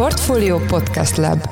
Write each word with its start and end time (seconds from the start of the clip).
Portfolio 0.00 0.58
Podcast 0.58 1.16
Lab 1.16 1.48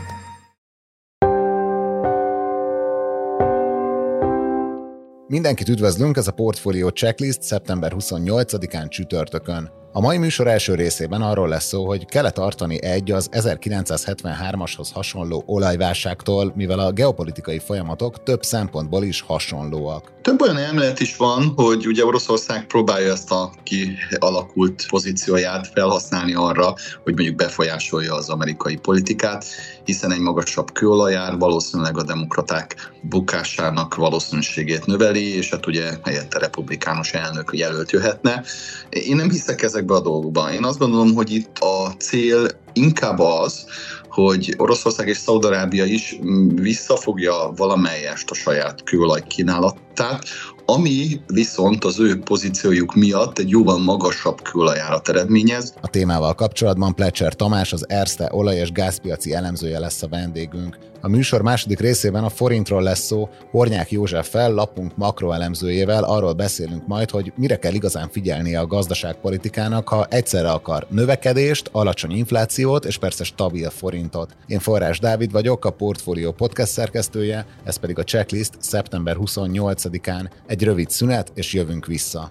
Mindenkit 5.27 5.69
üdvözlünk, 5.69 6.17
ez 6.17 6.27
a 6.27 6.33
Portfolio 6.33 6.89
Checklist 6.89 7.43
szeptember 7.43 7.93
28-án 7.97 8.89
csütörtökön. 8.89 9.71
A 9.99 10.01
mai 10.01 10.19
műsor 10.19 10.47
első 10.47 10.75
részében 10.75 11.23
arról 11.23 11.49
lesz 11.49 11.67
szó, 11.67 11.87
hogy 11.87 12.07
kell 12.07 12.31
tartani 12.31 12.83
egy 12.83 13.11
az 13.11 13.29
1973-ashoz 13.33 14.89
hasonló 14.93 15.43
olajválságtól, 15.47 16.53
mivel 16.57 16.79
a 16.79 16.93
geopolitikai 16.93 17.59
folyamatok 17.59 18.23
több 18.23 18.43
szempontból 18.43 19.05
is 19.05 19.21
hasonlóak. 19.21 20.13
Több 20.23 20.41
olyan 20.41 20.57
elmélet 20.57 21.01
is 21.01 21.17
van, 21.17 21.53
hogy 21.57 21.87
ugye 21.87 22.05
Oroszország 22.05 22.67
próbálja 22.67 23.13
ezt 23.13 23.31
a 23.31 23.51
kialakult 23.63 24.87
pozícióját 24.89 25.71
felhasználni 25.75 26.35
arra, 26.35 26.75
hogy 27.05 27.15
mondjuk 27.15 27.37
befolyásolja 27.37 28.15
az 28.15 28.29
amerikai 28.29 28.77
politikát, 28.77 29.45
hiszen 29.85 30.13
egy 30.13 30.21
magasabb 30.21 30.73
kőolajár 30.73 31.39
valószínűleg 31.39 31.99
a 31.99 32.03
demokraták 32.03 32.93
bukásának 33.03 33.95
valószínűségét 33.95 34.87
növeli, 34.87 35.37
és 35.37 35.51
hát 35.51 35.67
ugye 35.67 35.93
helyette 36.05 36.39
republikánus 36.39 37.13
elnök 37.13 37.51
jelölt 37.53 37.91
jöhetne. 37.91 38.43
Én 38.89 39.17
nem 39.17 39.31
hiszek 39.31 39.63
ezekbe 39.89 39.95
a 39.95 40.13
dolgokban. 40.13 40.53
Én 40.53 40.65
azt 40.65 40.79
gondolom, 40.79 41.15
hogy 41.15 41.31
itt 41.31 41.59
a 41.59 41.91
cél 41.99 42.49
inkább 42.73 43.19
az, 43.19 43.67
hogy 44.09 44.55
Oroszország 44.59 45.09
és 45.09 45.17
Szaudarábia 45.17 45.85
is 45.85 46.19
visszafogja 46.55 47.53
valamelyest 47.57 48.31
a 48.31 48.35
saját 48.35 48.83
kőolaj 48.83 49.23
kínálatát, 49.27 50.25
ami 50.67 51.21
viszont 51.27 51.85
az 51.85 52.01
ő 52.01 52.19
pozíciójuk 52.19 52.95
miatt 52.95 53.39
egy 53.39 53.49
jóval 53.49 53.79
magasabb 53.79 54.43
kőolajárat 54.43 55.09
eredményez. 55.09 55.75
A 55.81 55.89
témával 55.89 56.35
kapcsolatban 56.35 56.95
Plecser 56.95 57.35
Tamás, 57.35 57.73
az 57.73 57.89
Erste 57.89 58.29
olaj- 58.33 58.59
és 58.59 58.73
gázpiaci 58.73 59.33
elemzője 59.33 59.79
lesz 59.79 60.03
a 60.03 60.09
vendégünk. 60.09 60.79
A 61.01 61.09
műsor 61.09 61.43
második 61.43 61.81
részében 61.81 62.25
a 62.25 62.29
forintról 62.29 62.83
lesz 62.83 63.05
szó, 63.05 63.29
Hornyák 63.51 63.91
Józseffel, 63.91 64.53
lapunk 64.53 64.97
makroelemzőjével 64.97 66.05
arról 66.05 66.33
beszélünk 66.33 66.87
majd, 66.87 67.11
hogy 67.11 67.33
mire 67.37 67.57
kell 67.57 67.75
igazán 67.75 68.09
figyelnie 68.09 68.61
a 68.61 68.67
gazdaságpolitikának, 68.67 69.89
ha 69.89 70.07
egyszerre 70.11 70.51
akar 70.51 70.87
növekedést, 70.91 71.69
alacsony 71.73 72.11
inflációt 72.11 72.85
és 72.85 72.99
persze 72.99 73.25
stabil 73.25 73.71
forintot. 73.71 74.37
Én 74.47 74.59
Forrás 74.59 74.99
Dávid 74.99 75.33
vagyok, 75.33 75.65
a 75.65 75.71
Portfolio 75.71 76.33
podcast 76.33 76.73
szerkesztője, 76.73 77.47
ez 77.65 77.77
pedig 77.77 77.99
a 77.99 78.05
checklist 78.05 78.53
szeptember 78.59 79.17
28-án. 79.21 80.31
Egy 80.47 80.63
rövid 80.63 80.91
szünet, 80.91 81.33
és 81.35 81.53
jövünk 81.53 81.87
vissza. 81.87 82.31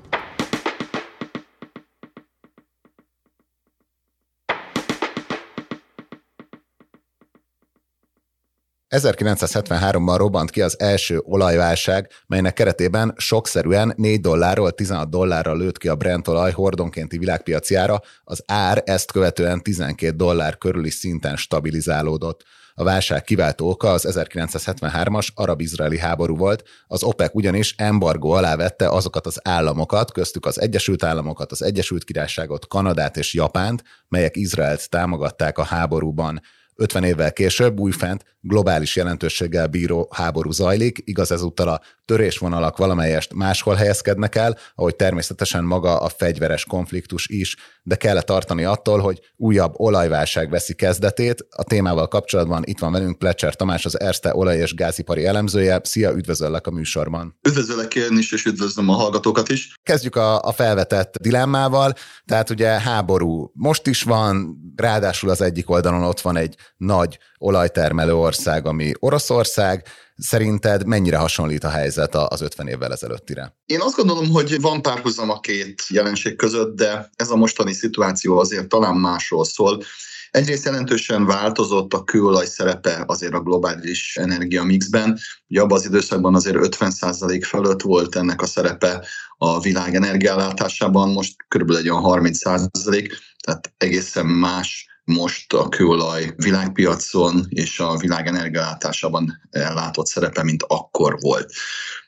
1973-ban 8.89 10.15
robbant 10.17 10.49
ki 10.49 10.61
az 10.61 10.79
első 10.79 11.19
olajválság, 11.23 12.09
melynek 12.27 12.53
keretében 12.53 13.13
sokszerűen 13.17 13.93
4 13.97 14.21
dollárról 14.21 14.71
16 14.71 15.09
dollárra 15.09 15.53
lőtt 15.53 15.77
ki 15.77 15.87
a 15.87 15.95
Brent 15.95 16.27
olaj 16.27 16.51
hordonkénti 16.51 17.17
világpiacjára, 17.17 18.01
az 18.23 18.43
ár 18.45 18.81
ezt 18.85 19.11
követően 19.11 19.63
12 19.63 20.15
dollár 20.15 20.57
körüli 20.57 20.89
szinten 20.89 21.35
stabilizálódott. 21.35 22.43
A 22.79 22.83
válság 22.83 23.23
kiváltó 23.23 23.69
oka 23.69 23.91
az 23.91 24.07
1973-as 24.09 25.27
arab-izraeli 25.33 25.99
háború 25.99 26.35
volt, 26.35 26.63
az 26.87 27.03
OPEC 27.03 27.33
ugyanis 27.33 27.75
embargó 27.77 28.31
alá 28.31 28.55
vette 28.55 28.89
azokat 28.89 29.25
az 29.25 29.39
államokat, 29.43 30.11
köztük 30.11 30.45
az 30.45 30.61
Egyesült 30.61 31.03
Államokat, 31.03 31.51
az 31.51 31.61
Egyesült 31.61 32.03
Királyságot, 32.03 32.67
Kanadát 32.67 33.17
és 33.17 33.33
Japánt, 33.33 33.83
melyek 34.07 34.35
Izraelt 34.35 34.89
támogatták 34.89 35.57
a 35.57 35.63
háborúban. 35.63 36.41
50 36.77 37.03
évvel 37.03 37.33
később 37.33 37.79
újfent 37.79 38.23
globális 38.47 38.95
jelentőséggel 38.95 39.67
bíró 39.67 40.09
háború 40.15 40.51
zajlik, 40.51 41.01
igaz 41.03 41.31
ezúttal 41.31 41.67
a 41.67 41.81
törésvonalak 42.05 42.77
valamelyest 42.77 43.33
máshol 43.33 43.75
helyezkednek 43.75 44.35
el, 44.35 44.57
ahogy 44.75 44.95
természetesen 44.95 45.63
maga 45.63 45.99
a 45.99 46.09
fegyveres 46.09 46.65
konfliktus 46.65 47.27
is, 47.27 47.55
de 47.83 47.95
kell 47.95 48.21
tartani 48.21 48.63
attól, 48.63 48.99
hogy 48.99 49.19
újabb 49.35 49.73
olajválság 49.75 50.49
veszi 50.49 50.73
kezdetét. 50.73 51.47
A 51.49 51.63
témával 51.63 52.07
kapcsolatban 52.07 52.63
itt 52.65 52.79
van 52.79 52.91
velünk 52.91 53.17
Plecser 53.17 53.55
Tamás, 53.55 53.85
az 53.85 53.99
Erste 53.99 54.35
olaj- 54.35 54.57
és 54.57 54.73
gázipari 54.73 55.25
elemzője. 55.25 55.79
Szia, 55.83 56.11
üdvözöllek 56.11 56.67
a 56.67 56.71
műsorban. 56.71 57.37
Üdvözöllek 57.47 57.95
én 57.95 58.17
is, 58.17 58.31
és 58.31 58.45
üdvözlöm 58.45 58.89
a 58.89 58.93
hallgatókat 58.93 59.49
is. 59.49 59.73
Kezdjük 59.83 60.15
a, 60.15 60.41
a 60.41 60.51
felvetett 60.51 61.17
dilemmával, 61.21 61.93
tehát 62.25 62.49
ugye 62.49 62.67
háború 62.67 63.51
most 63.53 63.87
is 63.87 64.03
van, 64.03 64.57
ráadásul 64.75 65.29
az 65.29 65.41
egyik 65.41 65.69
oldalon 65.69 66.03
ott 66.03 66.21
van 66.21 66.37
egy 66.37 66.55
nagy 66.77 67.19
olajtermelő 67.37 68.13
ország, 68.13 68.65
ami 68.65 68.91
Oroszország, 68.99 69.83
Szerinted 70.19 70.85
mennyire 70.85 71.17
hasonlít 71.17 71.63
a 71.63 71.69
helyzet 71.69 72.15
az 72.15 72.41
50 72.41 72.67
évvel 72.67 72.91
ezelőttire? 72.91 73.55
Én 73.65 73.81
azt 73.81 73.95
gondolom, 73.95 74.29
hogy 74.29 74.61
van 74.61 74.81
párhuzam 74.81 75.29
a 75.29 75.39
két 75.39 75.83
jelenség 75.89 76.35
között, 76.35 76.75
de 76.75 77.09
ez 77.15 77.29
a 77.29 77.35
mostani 77.35 77.73
szituáció 77.73 78.37
azért 78.37 78.67
talán 78.67 78.95
másról 78.95 79.45
szól. 79.45 79.83
Egyrészt 80.31 80.65
jelentősen 80.65 81.25
változott 81.25 81.93
a 81.93 82.03
kőolaj 82.03 82.45
szerepe 82.45 83.03
azért 83.07 83.33
a 83.33 83.41
globális 83.41 84.17
energia 84.21 84.63
mixben. 84.63 85.19
Ugye 85.47 85.61
abban 85.61 85.77
az 85.77 85.85
időszakban 85.85 86.35
azért 86.35 86.57
50% 86.77 87.43
fölött 87.45 87.81
volt 87.81 88.15
ennek 88.15 88.41
a 88.41 88.45
szerepe 88.45 89.05
a 89.37 89.59
világ 89.59 89.95
energiállátásában, 89.95 91.11
most 91.11 91.35
körülbelül 91.47 91.81
egy 91.81 91.89
olyan 91.89 92.21
30%, 92.23 93.11
tehát 93.43 93.73
egészen 93.77 94.25
más 94.25 94.85
most 95.07 95.53
a 95.53 95.69
kőolaj 95.69 96.33
világpiacon 96.35 97.45
és 97.49 97.79
a 97.79 97.97
világ 97.97 98.27
energiállátásában 98.27 99.41
ellátott 99.51 100.05
szerepe, 100.05 100.43
mint 100.43 100.63
akkor 100.67 101.17
volt. 101.19 101.53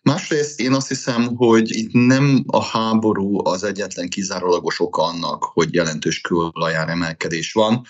Másrészt 0.01 0.59
én 0.59 0.73
azt 0.73 0.87
hiszem, 0.87 1.35
hogy 1.35 1.75
itt 1.75 1.91
nem 1.91 2.43
a 2.47 2.63
háború 2.63 3.47
az 3.47 3.63
egyetlen 3.63 4.09
kizárólagos 4.09 4.79
oka 4.79 5.01
annak, 5.01 5.43
hogy 5.43 5.73
jelentős 5.73 6.21
kőolajár 6.21 6.89
emelkedés 6.89 7.51
van. 7.51 7.85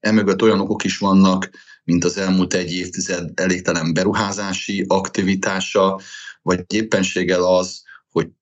Emögött 0.00 0.42
olyan 0.42 0.60
okok 0.60 0.84
is 0.84 0.98
vannak, 0.98 1.50
mint 1.84 2.04
az 2.04 2.16
elmúlt 2.16 2.54
egy 2.54 2.72
évtized 2.72 3.30
elégtelen 3.34 3.92
beruházási 3.92 4.84
aktivitása, 4.88 6.00
vagy 6.42 6.64
éppenséggel 6.66 7.42
az, 7.42 7.82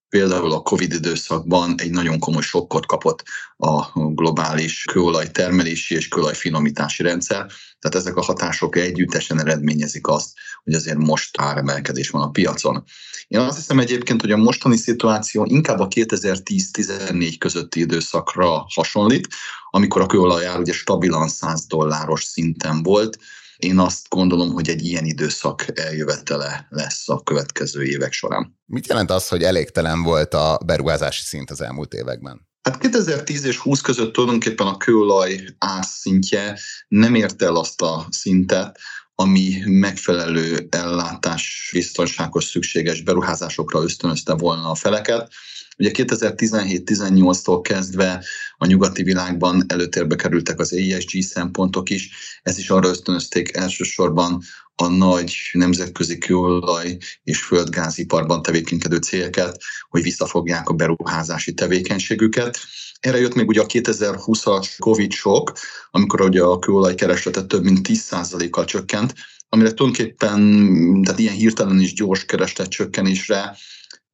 például 0.08 0.52
a 0.52 0.60
Covid 0.60 0.92
időszakban 0.92 1.74
egy 1.76 1.90
nagyon 1.90 2.18
komoly 2.18 2.42
sokkot 2.42 2.86
kapott 2.86 3.22
a 3.56 4.00
globális 4.14 4.84
kőolaj 4.92 5.30
termelési 5.30 5.94
és 5.94 6.08
kőolaj 6.08 6.34
finomítási 6.34 7.02
rendszer. 7.02 7.46
Tehát 7.78 7.96
ezek 7.96 8.16
a 8.16 8.22
hatások 8.22 8.76
együttesen 8.76 9.40
eredményezik 9.40 10.06
azt, 10.06 10.32
hogy 10.64 10.74
azért 10.74 10.98
most 10.98 11.40
áremelkedés 11.40 12.10
van 12.10 12.22
a 12.22 12.30
piacon. 12.30 12.84
Én 13.28 13.38
azt 13.38 13.56
hiszem 13.56 13.78
egyébként, 13.78 14.20
hogy 14.20 14.32
a 14.32 14.36
mostani 14.36 14.76
szituáció 14.76 15.44
inkább 15.44 15.78
a 15.78 15.88
2010-14 15.88 17.34
közötti 17.38 17.80
időszakra 17.80 18.66
hasonlít, 18.74 19.28
amikor 19.70 20.02
a 20.02 20.06
kőolaj 20.06 20.46
ár 20.46 20.58
ugye 20.58 20.72
stabilan 20.72 21.28
100 21.28 21.66
dolláros 21.66 22.22
szinten 22.24 22.82
volt, 22.82 23.18
én 23.58 23.78
azt 23.78 24.08
gondolom, 24.08 24.52
hogy 24.52 24.68
egy 24.68 24.84
ilyen 24.84 25.04
időszak 25.04 25.78
eljövetele 25.78 26.66
lesz 26.68 27.08
a 27.08 27.22
következő 27.22 27.84
évek 27.84 28.12
során. 28.12 28.58
Mit 28.66 28.86
jelent 28.86 29.10
az, 29.10 29.28
hogy 29.28 29.42
elégtelen 29.42 30.02
volt 30.02 30.34
a 30.34 30.58
beruházási 30.66 31.22
szint 31.22 31.50
az 31.50 31.60
elmúlt 31.60 31.94
években? 31.94 32.46
Hát 32.62 32.78
2010 32.78 33.44
és 33.44 33.56
20 33.56 33.80
között 33.80 34.12
tulajdonképpen 34.12 34.66
a 34.66 34.76
kőolaj 34.76 35.44
árszintje 35.58 36.58
nem 36.88 37.14
ért 37.14 37.42
el 37.42 37.56
azt 37.56 37.82
a 37.82 38.06
szintet, 38.10 38.78
ami 39.14 39.62
megfelelő 39.64 40.66
ellátás 40.70 41.70
biztonságos 41.72 42.44
szükséges 42.44 43.02
beruházásokra 43.02 43.82
ösztönözte 43.82 44.34
volna 44.34 44.70
a 44.70 44.74
feleket. 44.74 45.32
Ugye 45.78 45.90
2017-18-tól 45.92 47.60
kezdve 47.62 48.24
a 48.56 48.66
nyugati 48.66 49.02
világban 49.02 49.64
előtérbe 49.68 50.16
kerültek 50.16 50.60
az 50.60 50.72
ESG 50.72 51.22
szempontok 51.22 51.90
is, 51.90 52.10
ez 52.42 52.58
is 52.58 52.70
arra 52.70 52.88
ösztönözték 52.88 53.56
elsősorban 53.56 54.42
a 54.74 54.88
nagy 54.88 55.36
nemzetközi 55.52 56.18
kőolaj 56.18 56.96
és 57.24 57.42
földgáziparban 57.42 58.42
tevékenykedő 58.42 58.96
cégeket, 58.96 59.60
hogy 59.88 60.02
visszafogják 60.02 60.68
a 60.68 60.74
beruházási 60.74 61.54
tevékenységüket. 61.54 62.58
Erre 63.00 63.18
jött 63.18 63.34
még 63.34 63.48
ugye 63.48 63.60
a 63.60 63.66
2020-as 63.66 64.68
Covid-sok, 64.78 65.52
amikor 65.90 66.20
ugye 66.20 66.42
a 66.42 66.58
kőolaj 66.58 66.94
kereslete 66.94 67.42
több 67.42 67.64
mint 67.64 67.88
10%-kal 67.88 68.64
csökkent, 68.64 69.14
amire 69.48 69.72
tulajdonképpen, 69.72 71.02
tehát 71.02 71.20
ilyen 71.20 71.34
hirtelen 71.34 71.80
és 71.80 71.92
gyors 71.92 72.24
kereslet 72.24 72.68
csökkenésre 72.68 73.56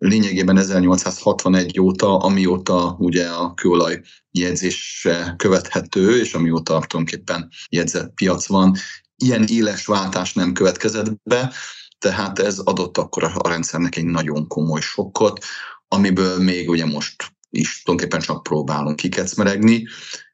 lényegében 0.08 0.58
1861 0.58 1.80
óta, 1.80 2.16
amióta 2.16 2.96
ugye 2.98 3.28
a 3.28 3.54
kőolaj 3.54 4.00
jegyzésre 4.30 5.34
követhető, 5.36 6.20
és 6.20 6.34
amióta 6.34 6.62
tulajdonképpen 6.62 7.48
jegyzett 7.68 8.14
piac 8.14 8.46
van, 8.46 8.76
ilyen 9.16 9.44
éles 9.44 9.86
váltás 9.86 10.32
nem 10.32 10.52
következett 10.52 11.22
be, 11.22 11.52
tehát 11.98 12.38
ez 12.38 12.58
adott 12.58 12.98
akkor 12.98 13.24
a 13.24 13.48
rendszernek 13.48 13.96
egy 13.96 14.04
nagyon 14.04 14.48
komoly 14.48 14.80
sokkot, 14.80 15.44
amiből 15.88 16.38
még 16.38 16.68
ugye 16.68 16.86
most 16.86 17.32
is 17.50 17.82
tulajdonképpen 17.82 18.26
csak 18.26 18.42
próbálunk 18.42 18.96
kikecmeregni. 18.96 19.86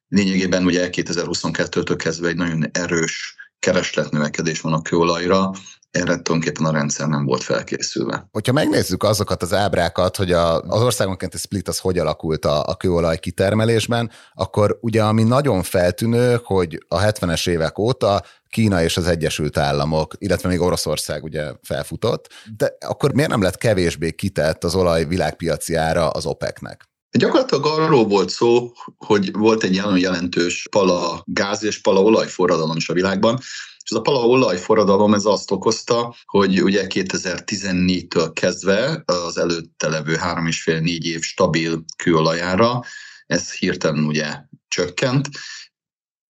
Lényegében 0.08 0.64
ugye 0.64 0.88
2022-től 0.93 1.94
kezdve 1.99 2.28
egy 2.28 2.37
nagyon 2.37 2.64
erős 2.73 3.34
keresletnövekedés 3.60 4.60
van 4.60 4.72
a 4.72 4.82
kőolajra, 4.82 5.50
erre 5.90 6.04
tulajdonképpen 6.04 6.64
a 6.64 6.72
rendszer 6.72 7.08
nem 7.08 7.24
volt 7.24 7.42
felkészülve. 7.42 8.28
Hogyha 8.32 8.52
megnézzük 8.52 9.02
azokat 9.02 9.42
az 9.42 9.52
ábrákat, 9.52 10.16
hogy 10.16 10.32
a, 10.32 10.60
az 10.60 10.82
országonként 10.82 11.34
a 11.34 11.38
split 11.38 11.68
az 11.68 11.78
hogy 11.78 11.98
alakult 11.98 12.44
a, 12.44 12.66
a 12.66 12.76
kőolaj 12.76 13.18
kitermelésben, 13.18 14.10
akkor 14.34 14.78
ugye 14.80 15.02
ami 15.02 15.22
nagyon 15.22 15.62
feltűnő, 15.62 16.40
hogy 16.44 16.84
a 16.88 17.00
70-es 17.00 17.48
évek 17.48 17.78
óta 17.78 18.22
Kína 18.48 18.82
és 18.82 18.96
az 18.96 19.06
Egyesült 19.06 19.56
Államok, 19.56 20.14
illetve 20.18 20.48
még 20.48 20.60
Oroszország 20.60 21.24
ugye 21.24 21.52
felfutott, 21.62 22.28
de 22.56 22.76
akkor 22.80 23.12
miért 23.12 23.30
nem 23.30 23.42
lett 23.42 23.56
kevésbé 23.56 24.12
kitett 24.12 24.64
az 24.64 24.74
olaj 24.74 25.04
világpiaci 25.04 25.74
ára 25.74 26.08
az 26.08 26.26
OPEC-nek? 26.26 26.89
Gyakorlatilag 27.10 27.66
arról 27.66 28.04
volt 28.04 28.30
szó, 28.30 28.72
hogy 28.96 29.32
volt 29.32 29.62
egy 29.62 29.76
nagyon 29.76 29.98
jelentős 29.98 30.66
pala 30.70 31.22
gáz 31.24 31.62
és 31.62 31.80
pala 31.80 32.02
olajforradalom 32.02 32.76
is 32.76 32.88
a 32.88 32.92
világban, 32.92 33.38
és 33.84 33.90
ez 33.90 33.96
a 33.96 34.00
pala 34.00 34.26
olajforradalom 34.26 35.14
ez 35.14 35.24
azt 35.24 35.50
okozta, 35.50 36.14
hogy 36.24 36.62
ugye 36.62 36.86
2014-től 36.88 38.30
kezdve 38.34 39.02
az 39.04 39.38
előtte 39.38 39.88
levő 39.88 40.14
három 40.14 40.46
és 40.46 40.62
fél 40.62 40.80
négy 40.80 41.06
év 41.06 41.20
stabil 41.20 41.84
kőolajára 41.96 42.80
ez 43.26 43.52
hirtelen 43.52 44.04
ugye 44.04 44.36
csökkent, 44.68 45.28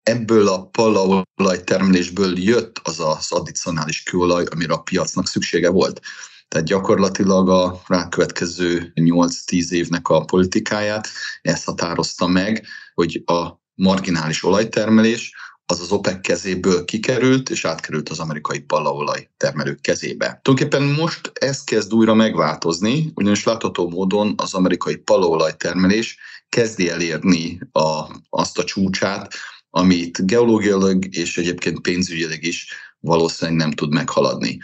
ebből 0.03 0.49
a 0.49 0.67
palaolaj 0.67 1.65
termelésből 1.65 2.39
jött 2.39 2.81
az 2.83 3.01
az 3.01 3.33
addicionális 3.33 4.03
kőolaj, 4.03 4.45
amire 4.51 4.73
a 4.73 4.81
piacnak 4.81 5.29
szüksége 5.29 5.69
volt. 5.69 6.01
Tehát 6.49 6.67
gyakorlatilag 6.67 7.49
a 7.49 7.83
rákövetkező 7.87 8.93
8-10 8.95 9.71
évnek 9.71 10.09
a 10.09 10.25
politikáját 10.25 11.09
ezt 11.43 11.65
határozta 11.65 12.27
meg, 12.27 12.67
hogy 12.95 13.23
a 13.27 13.63
marginális 13.75 14.45
olajtermelés 14.45 15.33
az 15.67 15.81
az 15.81 15.91
OPEC 15.93 16.21
kezéből 16.21 16.85
kikerült, 16.85 17.51
és 17.51 17.65
átkerült 17.65 18.09
az 18.09 18.19
amerikai 18.19 18.61
palaolaj 18.61 19.29
termelők 19.37 19.81
kezébe. 19.81 20.41
Tulajdonképpen 20.43 20.89
most 20.89 21.33
ez 21.35 21.65
kezd 21.65 21.95
újra 21.95 22.15
megváltozni, 22.15 23.13
ugyanis 23.15 23.45
látható 23.45 23.89
módon 23.89 24.35
az 24.37 24.55
amerikai 24.55 24.97
palaolaj 24.97 25.57
termelés 25.57 26.19
kezdi 26.49 26.91
elérni 26.91 27.61
a, 27.73 28.05
azt 28.29 28.59
a 28.59 28.65
csúcsát, 28.65 29.35
amit 29.71 30.27
geológiailag 30.27 31.17
és 31.17 31.39
egyébként 31.39 31.81
pénzügyileg 31.81 32.45
is 32.45 32.67
valószínűleg 33.01 33.61
nem 33.61 33.71
tud 33.71 33.93
meghaladni. 33.93 34.59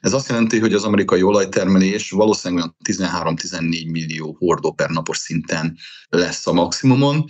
Ez 0.00 0.12
azt 0.12 0.28
jelenti, 0.28 0.58
hogy 0.58 0.74
az 0.74 0.84
amerikai 0.84 1.22
olajtermelés 1.22 2.10
valószínűleg 2.10 2.70
13-14 2.84 3.90
millió 3.90 4.36
hordó 4.38 4.72
per 4.72 4.90
napos 4.90 5.18
szinten 5.18 5.78
lesz 6.08 6.46
a 6.46 6.52
maximumon. 6.52 7.24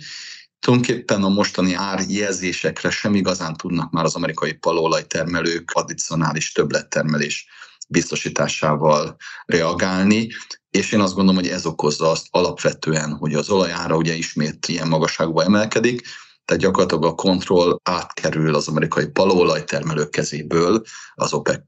Tulajdonképpen 0.59 1.23
a 1.23 1.29
mostani 1.29 1.73
árjelzésekre 1.73 2.89
sem 2.89 3.15
igazán 3.15 3.55
tudnak 3.55 3.91
már 3.91 4.03
az 4.03 4.15
amerikai 4.15 4.53
palolajtermelők 4.53 5.71
addicionális 5.73 6.51
többlettermelés 6.51 7.47
biztosításával 7.89 9.15
reagálni, 9.45 10.27
és 10.69 10.91
én 10.91 10.99
azt 10.99 11.13
gondolom, 11.13 11.41
hogy 11.41 11.51
ez 11.51 11.65
okozza 11.65 12.09
azt 12.09 12.27
alapvetően, 12.29 13.13
hogy 13.13 13.33
az 13.33 13.49
olajára 13.49 13.95
ugye 13.95 14.13
ismét 14.13 14.67
ilyen 14.67 14.87
magasságba 14.87 15.43
emelkedik, 15.43 16.07
tehát 16.47 16.63
gyakorlatilag 16.63 17.05
a 17.05 17.15
kontroll 17.15 17.79
átkerül 17.83 18.55
az 18.55 18.67
amerikai 18.67 19.07
palóolajtermelők 19.07 20.09
kezéből 20.09 20.81
az 21.15 21.33
OPEC 21.33 21.59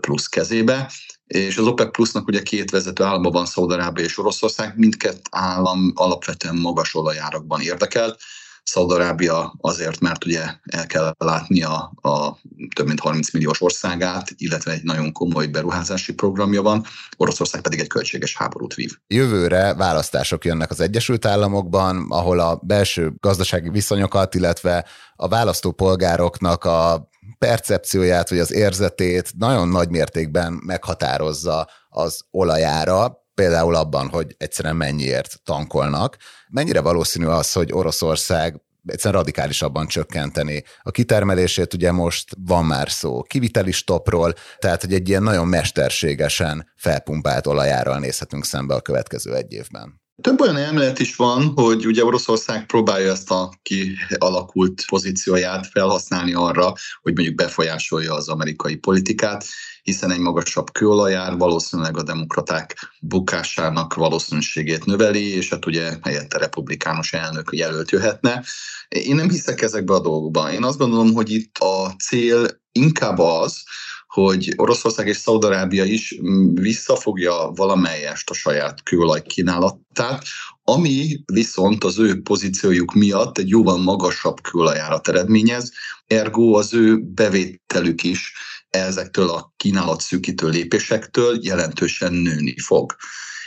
plusz 0.00 0.26
kezébe, 0.26 0.90
és 1.26 1.56
az 1.56 1.66
OPEC 1.66 1.90
plusznak 1.90 2.26
ugye 2.26 2.42
két 2.42 2.70
vezető 2.70 3.04
állama 3.04 3.30
van, 3.30 3.46
Szaudarábia 3.46 4.04
és 4.04 4.18
Oroszország, 4.18 4.72
mindkett 4.76 5.26
állam 5.30 5.92
alapvetően 5.94 6.56
magas 6.56 6.94
olajárakban 6.94 7.60
érdekelt, 7.60 8.20
Szaudarábia 8.68 9.54
azért, 9.60 10.00
mert 10.00 10.24
ugye 10.24 10.42
el 10.64 10.86
kell 10.86 11.14
látni 11.18 11.62
a, 11.62 11.92
a 12.02 12.38
több 12.74 12.86
mint 12.86 13.00
30 13.00 13.32
milliós 13.32 13.60
országát, 13.60 14.30
illetve 14.36 14.72
egy 14.72 14.82
nagyon 14.82 15.12
komoly 15.12 15.46
beruházási 15.46 16.14
programja 16.14 16.62
van, 16.62 16.84
Oroszország 17.16 17.60
pedig 17.60 17.78
egy 17.78 17.86
költséges 17.86 18.36
háborút 18.36 18.74
vív. 18.74 18.90
Jövőre 19.06 19.74
választások 19.74 20.44
jönnek 20.44 20.70
az 20.70 20.80
Egyesült 20.80 21.24
Államokban, 21.24 22.06
ahol 22.08 22.40
a 22.40 22.60
belső 22.62 23.14
gazdasági 23.20 23.70
viszonyokat, 23.70 24.34
illetve 24.34 24.86
a 25.16 25.28
választópolgároknak 25.28 26.64
a 26.64 27.08
percepcióját 27.38 28.28
vagy 28.28 28.38
az 28.38 28.52
érzetét 28.52 29.32
nagyon 29.38 29.68
nagy 29.68 29.88
mértékben 29.88 30.52
meghatározza 30.64 31.68
az 31.88 32.20
olajára, 32.30 33.26
például 33.38 33.74
abban, 33.74 34.08
hogy 34.08 34.34
egyszerűen 34.38 34.76
mennyiért 34.76 35.40
tankolnak. 35.44 36.16
Mennyire 36.48 36.80
valószínű 36.80 37.26
az, 37.26 37.52
hogy 37.52 37.72
Oroszország 37.72 38.60
egyszerűen 38.86 39.20
radikálisabban 39.20 39.86
csökkenteni. 39.86 40.64
A 40.82 40.90
kitermelését 40.90 41.74
ugye 41.74 41.92
most 41.92 42.36
van 42.46 42.64
már 42.64 42.90
szó 42.90 43.22
kiviteli 43.22 43.72
stopról, 43.72 44.34
tehát 44.58 44.80
hogy 44.80 44.92
egy 44.92 45.08
ilyen 45.08 45.22
nagyon 45.22 45.46
mesterségesen 45.46 46.72
felpumpált 46.76 47.46
olajárral 47.46 47.98
nézhetünk 47.98 48.44
szembe 48.44 48.74
a 48.74 48.80
következő 48.80 49.34
egy 49.34 49.52
évben. 49.52 50.00
Több 50.22 50.40
olyan 50.40 50.56
elmélet 50.56 50.98
is 50.98 51.16
van, 51.16 51.52
hogy 51.54 51.86
ugye 51.86 52.04
Oroszország 52.04 52.66
próbálja 52.66 53.12
ezt 53.12 53.30
a 53.30 53.50
kialakult 53.62 54.84
pozícióját 54.88 55.66
felhasználni 55.66 56.34
arra, 56.34 56.72
hogy 57.02 57.14
mondjuk 57.14 57.34
befolyásolja 57.34 58.14
az 58.14 58.28
amerikai 58.28 58.76
politikát, 58.76 59.44
hiszen 59.88 60.10
egy 60.10 60.18
magasabb 60.18 60.72
kőolajár 60.72 61.36
valószínűleg 61.36 61.96
a 61.96 62.02
demokraták 62.02 62.76
bukásának 63.00 63.94
valószínűségét 63.94 64.84
növeli, 64.84 65.34
és 65.34 65.48
hát 65.48 65.66
ugye 65.66 65.98
helyette 66.02 66.38
republikánus 66.38 67.12
elnök 67.12 67.50
jelölt 67.52 67.90
jöhetne. 67.90 68.44
Én 68.88 69.14
nem 69.14 69.30
hiszek 69.30 69.62
ezekbe 69.62 69.94
a 69.94 70.00
dolgokban. 70.00 70.52
Én 70.52 70.64
azt 70.64 70.78
gondolom, 70.78 71.12
hogy 71.12 71.30
itt 71.30 71.58
a 71.58 71.94
cél 71.98 72.46
inkább 72.72 73.18
az, 73.18 73.62
hogy 74.06 74.52
Oroszország 74.56 75.06
és 75.06 75.16
Szaudarábia 75.16 75.84
is 75.84 76.20
mm, 76.22 76.54
visszafogja 76.54 77.50
valamelyest 77.54 78.30
a 78.30 78.34
saját 78.34 78.82
kőolaj 78.82 79.22
kínálatát, 79.22 80.24
ami 80.62 81.20
viszont 81.32 81.84
az 81.84 81.98
ő 81.98 82.22
pozíciójuk 82.22 82.94
miatt 82.94 83.38
egy 83.38 83.48
jóval 83.48 83.78
magasabb 83.78 84.40
kőolajárat 84.40 85.08
eredményez, 85.08 85.72
ergo 86.06 86.58
az 86.58 86.74
ő 86.74 86.98
bevételük 86.98 88.02
is 88.02 88.32
ezektől 88.70 89.28
a 89.28 89.52
kínálat 89.56 90.00
szűkítő 90.00 90.48
lépésektől 90.48 91.38
jelentősen 91.42 92.12
nőni 92.12 92.58
fog. 92.58 92.96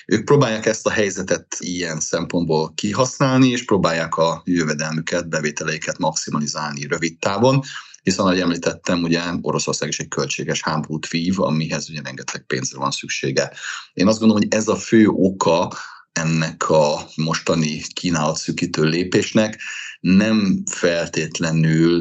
Ők 0.05 0.25
próbálják 0.25 0.65
ezt 0.65 0.87
a 0.87 0.91
helyzetet 0.91 1.55
ilyen 1.59 1.99
szempontból 1.99 2.73
kihasználni, 2.73 3.47
és 3.47 3.65
próbálják 3.65 4.15
a 4.15 4.41
jövedelmüket, 4.45 5.29
bevételeiket 5.29 5.97
maximalizálni 5.97 6.87
rövid 6.87 7.19
távon, 7.19 7.61
hiszen, 8.03 8.25
ahogy 8.25 8.39
említettem, 8.39 9.03
ugye 9.03 9.21
Oroszország 9.41 9.89
is 9.89 9.99
egy 9.99 10.07
költséges 10.07 10.61
háborút 10.61 11.07
vív, 11.07 11.41
amihez 11.41 11.89
ugye 11.89 12.01
rengeteg 12.03 12.45
pénzre 12.45 12.77
van 12.77 12.91
szüksége. 12.91 13.51
Én 13.93 14.07
azt 14.07 14.19
gondolom, 14.19 14.43
hogy 14.43 14.53
ez 14.53 14.67
a 14.67 14.75
fő 14.75 15.07
oka 15.07 15.71
ennek 16.11 16.69
a 16.69 17.07
mostani 17.15 17.81
kínálatszűkítő 17.93 18.83
lépésnek 18.83 19.61
nem 19.99 20.63
feltétlenül 20.71 21.99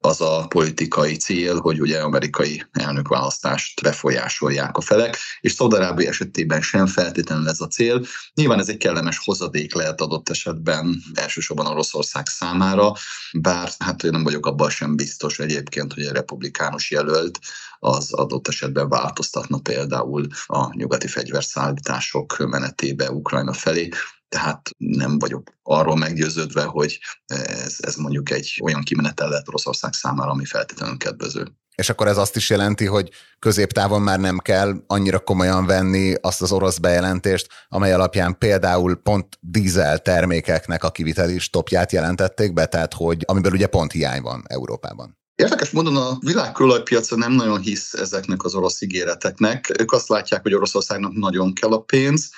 az 0.00 0.20
a 0.20 0.46
politikai 0.48 1.16
cél, 1.16 1.58
hogy 1.60 1.80
ugye 1.80 2.00
amerikai 2.00 2.66
elnökválasztást 2.72 3.82
befolyásolják 3.82 4.76
a 4.76 4.80
felek, 4.80 5.16
és 5.40 5.52
Szaudarábia 5.52 6.08
esetében 6.08 6.62
sem 6.62 6.86
feltétlenül 6.86 7.48
ez 7.48 7.60
a 7.60 7.66
cél. 7.66 8.04
Nyilván 8.34 8.58
ez 8.58 8.68
egy 8.68 8.76
kellemes 8.76 9.18
hozadék 9.24 9.74
lehet 9.74 10.00
adott 10.00 10.28
esetben 10.28 11.02
elsősorban 11.14 11.66
Oroszország 11.66 12.26
számára, 12.26 12.92
bár 13.32 13.70
hát 13.78 14.02
én 14.02 14.10
nem 14.10 14.22
vagyok 14.22 14.46
abban 14.46 14.70
sem 14.70 14.96
biztos 14.96 15.38
egyébként, 15.38 15.92
hogy 15.92 16.04
a 16.04 16.12
republikánus 16.12 16.90
jelölt 16.90 17.38
az 17.78 18.12
adott 18.12 18.48
esetben 18.48 18.88
változtatna 18.88 19.58
például 19.58 20.26
a 20.46 20.76
nyugati 20.76 21.06
fegyverszállítások 21.06 22.36
menetébe 22.38 23.10
Ukrajna 23.10 23.52
felé 23.52 23.88
tehát 24.30 24.70
nem 24.76 25.18
vagyok 25.18 25.50
arról 25.62 25.96
meggyőződve, 25.96 26.62
hogy 26.62 26.98
ez, 27.26 27.76
ez 27.80 27.94
mondjuk 27.94 28.30
egy 28.30 28.60
olyan 28.62 28.82
kimenetel 28.82 29.28
lehet 29.28 29.48
Oroszország 29.48 29.92
számára, 29.92 30.30
ami 30.30 30.44
feltétlenül 30.44 30.96
kedvező. 30.96 31.46
És 31.74 31.88
akkor 31.88 32.06
ez 32.06 32.16
azt 32.16 32.36
is 32.36 32.50
jelenti, 32.50 32.86
hogy 32.86 33.10
középtávon 33.38 34.02
már 34.02 34.20
nem 34.20 34.38
kell 34.38 34.74
annyira 34.86 35.18
komolyan 35.18 35.66
venni 35.66 36.14
azt 36.20 36.42
az 36.42 36.52
orosz 36.52 36.78
bejelentést, 36.78 37.48
amely 37.68 37.92
alapján 37.92 38.38
például 38.38 38.94
pont 38.94 39.38
dízel 39.40 39.98
termékeknek 39.98 40.84
a 40.84 40.90
kiviteli 40.90 41.38
stopját 41.38 41.92
jelentették 41.92 42.52
be, 42.52 42.66
tehát 42.66 42.94
hogy 42.94 43.22
amiből 43.26 43.52
ugye 43.52 43.66
pont 43.66 43.92
hiány 43.92 44.22
van 44.22 44.44
Európában. 44.46 45.18
Érdekes 45.34 45.70
módon 45.70 45.96
a 45.96 46.18
világkőolajpiaca 46.20 47.16
nem 47.16 47.32
nagyon 47.32 47.60
hisz 47.60 47.92
ezeknek 47.92 48.44
az 48.44 48.54
orosz 48.54 48.80
ígéreteknek. 48.80 49.80
Ők 49.80 49.92
azt 49.92 50.08
látják, 50.08 50.42
hogy 50.42 50.54
Oroszországnak 50.54 51.12
nagyon 51.12 51.54
kell 51.54 51.72
a 51.72 51.80
pénz, 51.80 52.30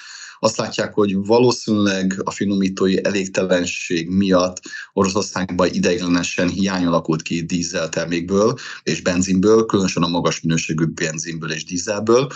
azt 0.42 0.56
látják, 0.56 0.94
hogy 0.94 1.16
valószínűleg 1.16 2.20
a 2.24 2.30
finomítói 2.30 3.04
elégtelenség 3.04 4.08
miatt 4.08 4.60
Oroszországban 4.92 5.68
ideiglenesen 5.72 6.48
hiány 6.48 6.86
alakult 6.86 7.22
ki 7.22 7.40
dízel 7.40 7.88
termékből 7.88 8.54
és 8.82 9.00
benzinből, 9.00 9.66
különösen 9.66 10.02
a 10.02 10.08
magas 10.08 10.40
minőségű 10.40 10.84
benzinből 10.84 11.52
és 11.52 11.64
dízelből, 11.64 12.26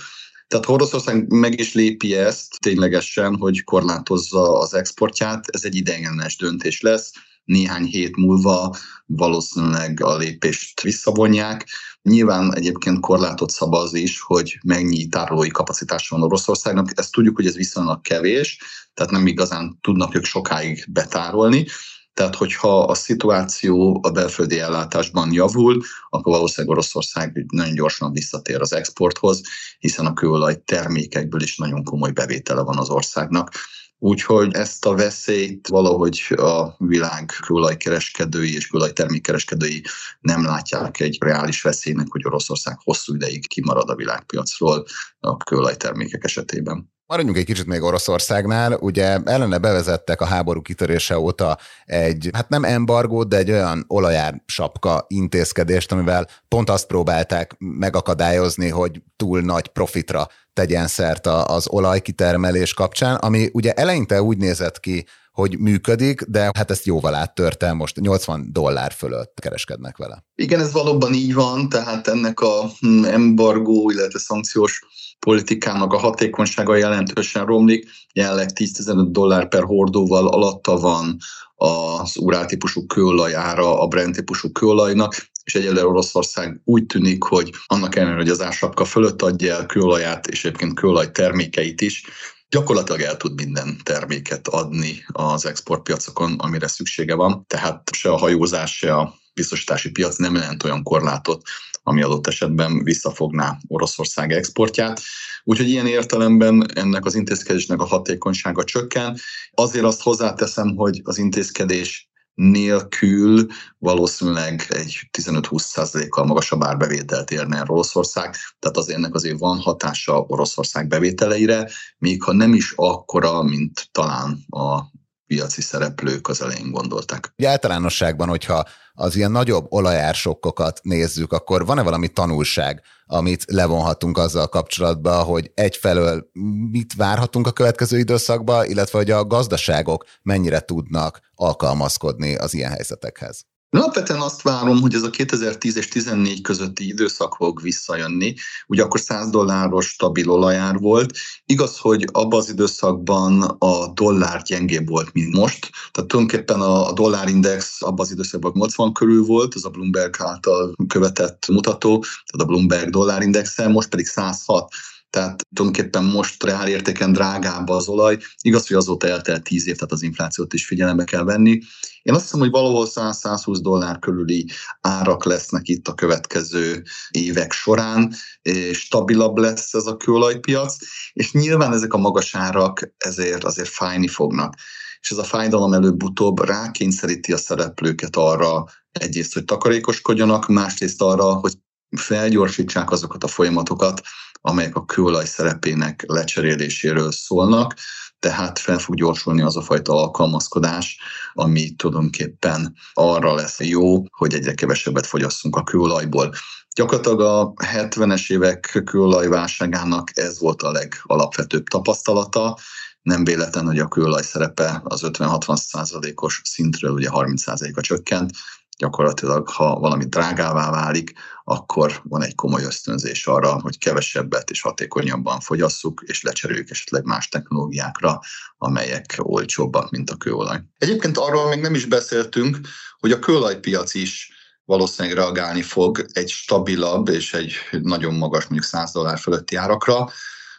tehát 0.48 0.68
Oroszország 0.68 1.32
meg 1.32 1.60
is 1.60 1.75
lépi 1.75 2.14
ezt 2.14 2.60
ténylegesen, 2.60 3.36
hogy 3.36 3.64
korlátozza 3.64 4.58
az 4.58 4.75
exportját, 4.75 5.44
ez 5.50 5.64
egy 5.64 5.75
ideiglenes 5.75 6.36
döntés 6.36 6.80
lesz, 6.80 7.12
néhány 7.44 7.84
hét 7.84 8.16
múlva 8.16 8.76
valószínűleg 9.06 10.02
a 10.02 10.16
lépést 10.16 10.80
visszavonják. 10.80 11.66
Nyilván 12.06 12.54
egyébként 12.54 13.00
korlátot 13.00 13.50
szab 13.50 13.75
az 13.75 13.94
is, 13.94 14.20
hogy 14.20 14.58
mennyi 14.64 15.06
tárolói 15.06 15.48
kapacitás 15.48 16.08
van 16.08 16.22
Oroszországnak. 16.22 16.90
Ezt 16.94 17.12
tudjuk, 17.12 17.36
hogy 17.36 17.46
ez 17.46 17.56
viszonylag 17.56 18.00
kevés, 18.00 18.58
tehát 18.94 19.12
nem 19.12 19.26
igazán 19.26 19.78
tudnak 19.80 20.14
ők 20.14 20.25
sokáig 20.25 20.84
betárolni. 20.88 21.66
Tehát, 22.14 22.34
hogyha 22.34 22.84
a 22.84 22.94
szituáció 22.94 24.00
a 24.02 24.10
belföldi 24.10 24.58
ellátásban 24.58 25.32
javul, 25.32 25.82
akkor 26.08 26.32
valószínűleg 26.32 26.76
Oroszország 26.76 27.46
nagyon 27.48 27.75
gyorsan 27.75 28.12
visszatér 28.12 28.60
az 28.60 28.72
exporthoz, 28.72 29.40
hiszen 29.78 30.06
a 30.06 30.12
kőolaj 30.12 30.62
termékekből 30.64 31.42
is 31.42 31.56
nagyon 31.56 31.84
komoly 31.84 32.10
bevétele 32.10 32.62
van 32.62 32.78
az 32.78 32.88
országnak. 32.88 33.50
Úgyhogy 33.99 34.55
ezt 34.55 34.87
a 34.87 34.95
veszélyt 34.95 35.69
valahogy 35.69 36.23
a 36.37 36.75
világ 36.79 37.33
kőolajkereskedői 37.47 38.55
és 38.55 38.67
kőolajtermékkereskedői 38.67 39.85
nem 40.21 40.45
látják 40.45 41.00
egy 41.00 41.17
reális 41.21 41.62
veszélynek, 41.62 42.07
hogy 42.09 42.26
Oroszország 42.26 42.79
hosszú 42.83 43.15
ideig 43.15 43.49
kimarad 43.49 43.91
a 43.91 43.95
világpiacról 43.95 44.85
a 45.21 45.37
kőolajtermékek 45.37 46.25
esetében. 46.25 46.95
Maradjunk 47.07 47.37
egy 47.37 47.45
kicsit 47.45 47.67
még 47.67 47.83
Oroszországnál. 47.83 48.73
Ugye 48.81 49.19
ellene 49.25 49.59
bevezettek 49.59 50.21
a 50.21 50.25
háború 50.25 50.62
kitörése 50.62 51.19
óta 51.19 51.59
egy, 51.85 52.31
hát 52.33 52.49
nem 52.49 52.65
embargót, 52.65 53.29
de 53.29 53.37
egy 53.37 53.50
olyan 53.50 53.85
olajár 53.88 54.43
sapka 54.47 55.05
intézkedést, 55.09 55.93
amivel 55.93 56.29
pont 56.49 56.71
azt 56.71 56.87
próbálták 56.87 57.57
megakadályozni, 57.59 58.69
hogy 58.69 59.03
túl 59.17 59.41
nagy 59.41 59.69
profitra 59.69 60.26
tegyen 60.56 60.86
szert 60.86 61.26
az 61.26 61.68
olajkitermelés 61.68 62.75
kapcsán, 62.75 63.14
ami 63.14 63.48
ugye 63.52 63.72
eleinte 63.72 64.22
úgy 64.22 64.36
nézett 64.36 64.80
ki, 64.80 65.04
hogy 65.32 65.58
működik, 65.58 66.22
de 66.22 66.50
hát 66.54 66.70
ezt 66.70 66.86
jóval 66.86 67.14
áttörte, 67.14 67.72
most 67.72 68.00
80 68.00 68.48
dollár 68.52 68.92
fölött 68.92 69.38
kereskednek 69.40 69.96
vele. 69.96 70.25
Igen, 70.34 70.60
ez 70.60 70.72
valóban 70.72 71.12
így 71.12 71.34
van, 71.34 71.68
tehát 71.68 72.08
ennek 72.08 72.40
a 72.40 72.70
hm, 72.80 73.04
embargó, 73.04 73.90
illetve 73.90 74.18
szankciós 74.18 74.80
politikának 75.18 75.92
a 75.92 75.98
hatékonysága 75.98 76.76
jelentősen 76.76 77.46
romlik. 77.46 77.88
Jelenleg 78.12 78.48
10-15 78.54 79.06
dollár 79.10 79.48
per 79.48 79.62
hordóval 79.62 80.28
alatta 80.28 80.76
van 80.76 81.16
az 81.54 82.16
urál 82.16 82.46
típusú 82.46 82.86
kőolaj 82.86 83.34
ára 83.34 83.80
a 83.80 83.86
Brent 83.86 84.14
típusú 84.14 84.52
kőolajnak, 84.52 85.14
és 85.47 85.55
egyelőre 85.55 85.87
Oroszország 85.87 86.61
úgy 86.65 86.87
tűnik, 86.87 87.23
hogy 87.23 87.50
annak 87.67 87.97
ellenére, 87.97 88.19
hogy 88.19 88.29
az 88.29 88.43
ársapka 88.43 88.85
fölött 88.85 89.23
adja 89.23 89.55
el 89.55 89.67
kőolaját, 89.67 90.26
és 90.26 90.45
egyébként 90.45 90.75
kőolaj 90.75 91.11
termékeit 91.11 91.81
is, 91.81 92.05
gyakorlatilag 92.49 93.00
el 93.00 93.17
tud 93.17 93.35
minden 93.35 93.81
terméket 93.83 94.49
adni 94.49 95.05
az 95.12 95.47
exportpiacokon, 95.47 96.38
amire 96.38 96.67
szüksége 96.67 97.15
van. 97.15 97.45
Tehát 97.47 97.91
se 97.93 98.11
a 98.11 98.17
hajózás, 98.17 98.76
se 98.76 98.95
a 98.95 99.15
biztosítási 99.35 99.91
piac 99.91 100.17
nem 100.17 100.35
jelent 100.35 100.65
olyan 100.65 100.83
korlátot, 100.83 101.43
ami 101.83 102.03
adott 102.03 102.26
esetben 102.26 102.83
visszafogná 102.83 103.59
Oroszország 103.67 104.33
exportját. 104.33 105.00
Úgyhogy 105.45 105.69
ilyen 105.69 105.87
értelemben 105.87 106.67
ennek 106.75 107.05
az 107.05 107.15
intézkedésnek 107.15 107.81
a 107.81 107.85
hatékonysága 107.85 108.65
csökken. 108.65 109.19
Azért 109.55 109.85
azt 109.85 110.03
hozzáteszem, 110.03 110.76
hogy 110.76 111.00
az 111.05 111.19
intézkedés 111.19 112.09
nélkül 112.37 113.47
valószínűleg 113.78 114.66
egy 114.69 115.09
15-20%-kal 115.19 116.25
magasabb 116.25 116.62
árbevételt 116.62 117.31
érne 117.31 117.57
el 117.57 117.69
Oroszország, 117.69 118.35
tehát 118.59 118.76
az 118.76 118.88
ennek 118.88 119.14
azért 119.14 119.38
van 119.38 119.59
hatása 119.59 120.25
Oroszország 120.28 120.87
bevételeire, 120.87 121.71
még 121.99 122.23
ha 122.23 122.33
nem 122.33 122.55
is 122.55 122.73
akkora, 122.76 123.43
mint 123.43 123.88
talán 123.93 124.45
a 124.49 124.81
piaci 125.26 125.61
szereplők 125.61 126.28
az 126.28 126.42
elején 126.42 126.71
gondolták. 126.71 127.33
Ugye 127.38 127.49
általánosságban, 127.49 128.28
hogyha 128.28 128.64
az 128.92 129.16
ilyen 129.16 129.30
nagyobb 129.30 129.66
olajársokkokat 129.68 130.80
nézzük, 130.83 131.33
akkor 131.33 131.66
van-e 131.66 131.83
valami 131.83 132.09
tanulság, 132.09 132.83
amit 133.06 133.45
levonhatunk 133.47 134.18
azzal 134.18 134.49
kapcsolatban, 134.49 135.25
hogy 135.25 135.50
egyfelől 135.54 136.30
mit 136.71 136.95
várhatunk 136.95 137.47
a 137.47 137.52
következő 137.52 137.99
időszakban, 137.99 138.64
illetve 138.64 138.99
hogy 138.99 139.11
a 139.11 139.26
gazdaságok 139.26 140.04
mennyire 140.23 140.61
tudnak 140.61 141.21
alkalmazkodni 141.35 142.37
az 142.37 142.54
ilyen 142.54 142.71
helyzetekhez? 142.71 143.47
Alapvetően 143.70 144.20
azt 144.20 144.42
várom, 144.42 144.80
hogy 144.80 144.94
ez 144.94 145.02
a 145.02 145.11
2010 145.11 145.76
és 145.76 145.88
14 145.88 146.40
közötti 146.40 146.88
időszak 146.88 147.35
fog 147.35 147.62
visszajönni. 147.62 148.35
Ugye 148.66 148.82
akkor 148.82 149.00
100 149.00 149.30
dolláros 149.30 149.87
stabil 149.87 150.30
olajár 150.30 150.78
volt. 150.78 151.16
Igaz, 151.46 151.78
hogy 151.78 152.08
abban 152.12 152.38
az 152.38 152.49
időszakban 152.49 153.42
a 153.42 153.92
dollár 153.92 154.42
gyengébb 154.42 154.88
volt, 154.88 155.12
mint 155.12 155.35
most. 155.35 155.70
Tehát 155.92 156.11
tulajdonképpen 156.11 156.61
a 156.61 156.92
dollárindex 156.92 157.82
abban 157.82 158.00
az 158.00 158.11
időszakban 158.11 158.52
80 158.54 158.92
körül 158.92 159.25
volt, 159.25 159.54
az 159.54 159.64
a 159.64 159.70
Bloomberg 159.70 160.14
által 160.18 160.75
követett 160.88 161.46
mutató, 161.49 161.99
tehát 162.00 162.37
a 162.37 162.44
Bloomberg 162.44 162.90
dollárindexe, 162.90 163.68
most 163.68 163.88
pedig 163.88 164.06
106 164.06 164.73
tehát 165.16 165.46
tulajdonképpen 165.54 166.04
most 166.04 166.42
reál 166.42 166.68
értéken 166.68 167.12
drágább 167.12 167.68
az 167.68 167.88
olaj. 167.88 168.18
Igaz, 168.40 168.66
hogy 168.66 168.76
azóta 168.76 169.08
eltelt 169.08 169.42
10 169.42 169.66
év, 169.66 169.75
tehát 169.75 169.92
az 169.92 170.02
inflációt 170.02 170.52
is 170.52 170.66
figyelembe 170.66 171.04
kell 171.04 171.25
venni. 171.25 171.61
Én 172.02 172.14
azt 172.14 172.23
hiszem, 172.23 172.40
hogy 172.40 172.50
valahol 172.50 172.87
100-120 172.90 173.58
dollár 173.61 173.99
körüli 173.99 174.50
árak 174.80 175.25
lesznek 175.25 175.68
itt 175.68 175.88
a 175.88 175.94
következő 175.94 176.82
évek 177.11 177.52
során, 177.52 178.12
és 178.42 178.78
stabilabb 178.78 179.37
lesz 179.37 179.75
ez 179.75 179.87
a 179.87 179.96
kőolajpiac, 179.96 180.76
és 181.12 181.32
nyilván 181.32 181.73
ezek 181.73 181.92
a 181.92 181.99
magas 181.99 182.35
árak 182.35 182.94
ezért 182.96 183.44
azért 183.44 183.68
fájni 183.68 184.08
fognak. 184.08 184.54
És 185.00 185.11
ez 185.11 185.18
a 185.18 185.25
fájdalom 185.25 185.73
előbb-utóbb 185.73 186.44
rákényszeríti 186.44 187.32
a 187.32 187.37
szereplőket 187.37 188.16
arra, 188.16 188.64
egyrészt, 188.90 189.35
hogy 189.35 189.44
takarékoskodjanak, 189.44 190.46
másrészt 190.46 191.02
arra, 191.02 191.25
hogy 191.25 191.52
felgyorsítsák 191.96 192.90
azokat 192.90 193.25
a 193.25 193.28
folyamatokat, 193.28 194.00
amelyek 194.47 194.76
a 194.76 194.85
kőolaj 194.85 195.26
szerepének 195.26 196.05
lecseréléséről 196.07 197.12
szólnak, 197.12 197.75
tehát 198.19 198.59
fel 198.59 198.79
fog 198.79 198.95
gyorsulni 198.95 199.43
az 199.43 199.57
a 199.57 199.62
fajta 199.62 199.93
alkalmazkodás, 199.93 200.99
ami 201.33 201.71
tulajdonképpen 201.71 202.75
arra 202.93 203.35
lesz 203.35 203.61
jó, 203.61 204.05
hogy 204.11 204.35
egyre 204.35 204.55
kevesebbet 204.55 205.07
fogyasszunk 205.07 205.57
a 205.57 205.62
kőolajból. 205.62 206.33
Gyakorlatilag 206.75 207.21
a 207.21 207.53
70-es 207.55 208.31
évek 208.33 208.83
kőolajválságának 208.85 210.11
ez 210.19 210.38
volt 210.38 210.62
a 210.62 210.71
legalapvetőbb 210.71 211.67
tapasztalata, 211.69 212.59
nem 213.03 213.25
véletlen, 213.25 213.67
hogy 213.67 213.79
a 213.79 213.88
kőolaj 213.88 214.23
szerepe 214.23 214.81
az 214.85 215.00
50-60 215.05 215.57
százalékos 215.57 216.41
szintről 216.45 216.91
ugye 216.91 217.09
30 217.09 217.43
százaléka 217.43 217.81
csökkent, 217.81 218.31
gyakorlatilag, 218.76 219.49
ha 219.49 219.78
valami 219.78 220.04
drágává 220.04 220.71
válik, 220.71 221.12
akkor 221.45 222.00
van 222.02 222.23
egy 222.23 222.35
komoly 222.35 222.62
ösztönzés 222.62 223.26
arra, 223.26 223.61
hogy 223.61 223.78
kevesebbet 223.78 224.50
és 224.50 224.61
hatékonyabban 224.61 225.40
fogyasszuk, 225.40 226.02
és 226.06 226.23
lecseréljük 226.23 226.71
esetleg 226.71 227.04
más 227.04 227.28
technológiákra, 227.28 228.21
amelyek 228.59 229.14
olcsóbbak, 229.18 229.90
mint 229.90 230.11
a 230.11 230.16
kőolaj. 230.16 230.61
Egyébként 230.78 231.18
arról 231.18 231.49
még 231.49 231.61
nem 231.61 231.75
is 231.75 231.85
beszéltünk, 231.85 232.59
hogy 232.99 233.12
a 233.12 233.18
kőolajpiac 233.18 233.95
is 233.95 234.30
valószínűleg 234.64 235.16
reagálni 235.16 235.62
fog 235.62 236.06
egy 236.12 236.28
stabilabb 236.28 237.09
és 237.09 237.35
egy 237.35 237.54
nagyon 237.83 238.14
magas, 238.14 238.42
mondjuk 238.42 238.64
100 238.64 238.92
dollár 238.92 239.18
fölötti 239.18 239.56
árakra, 239.56 240.09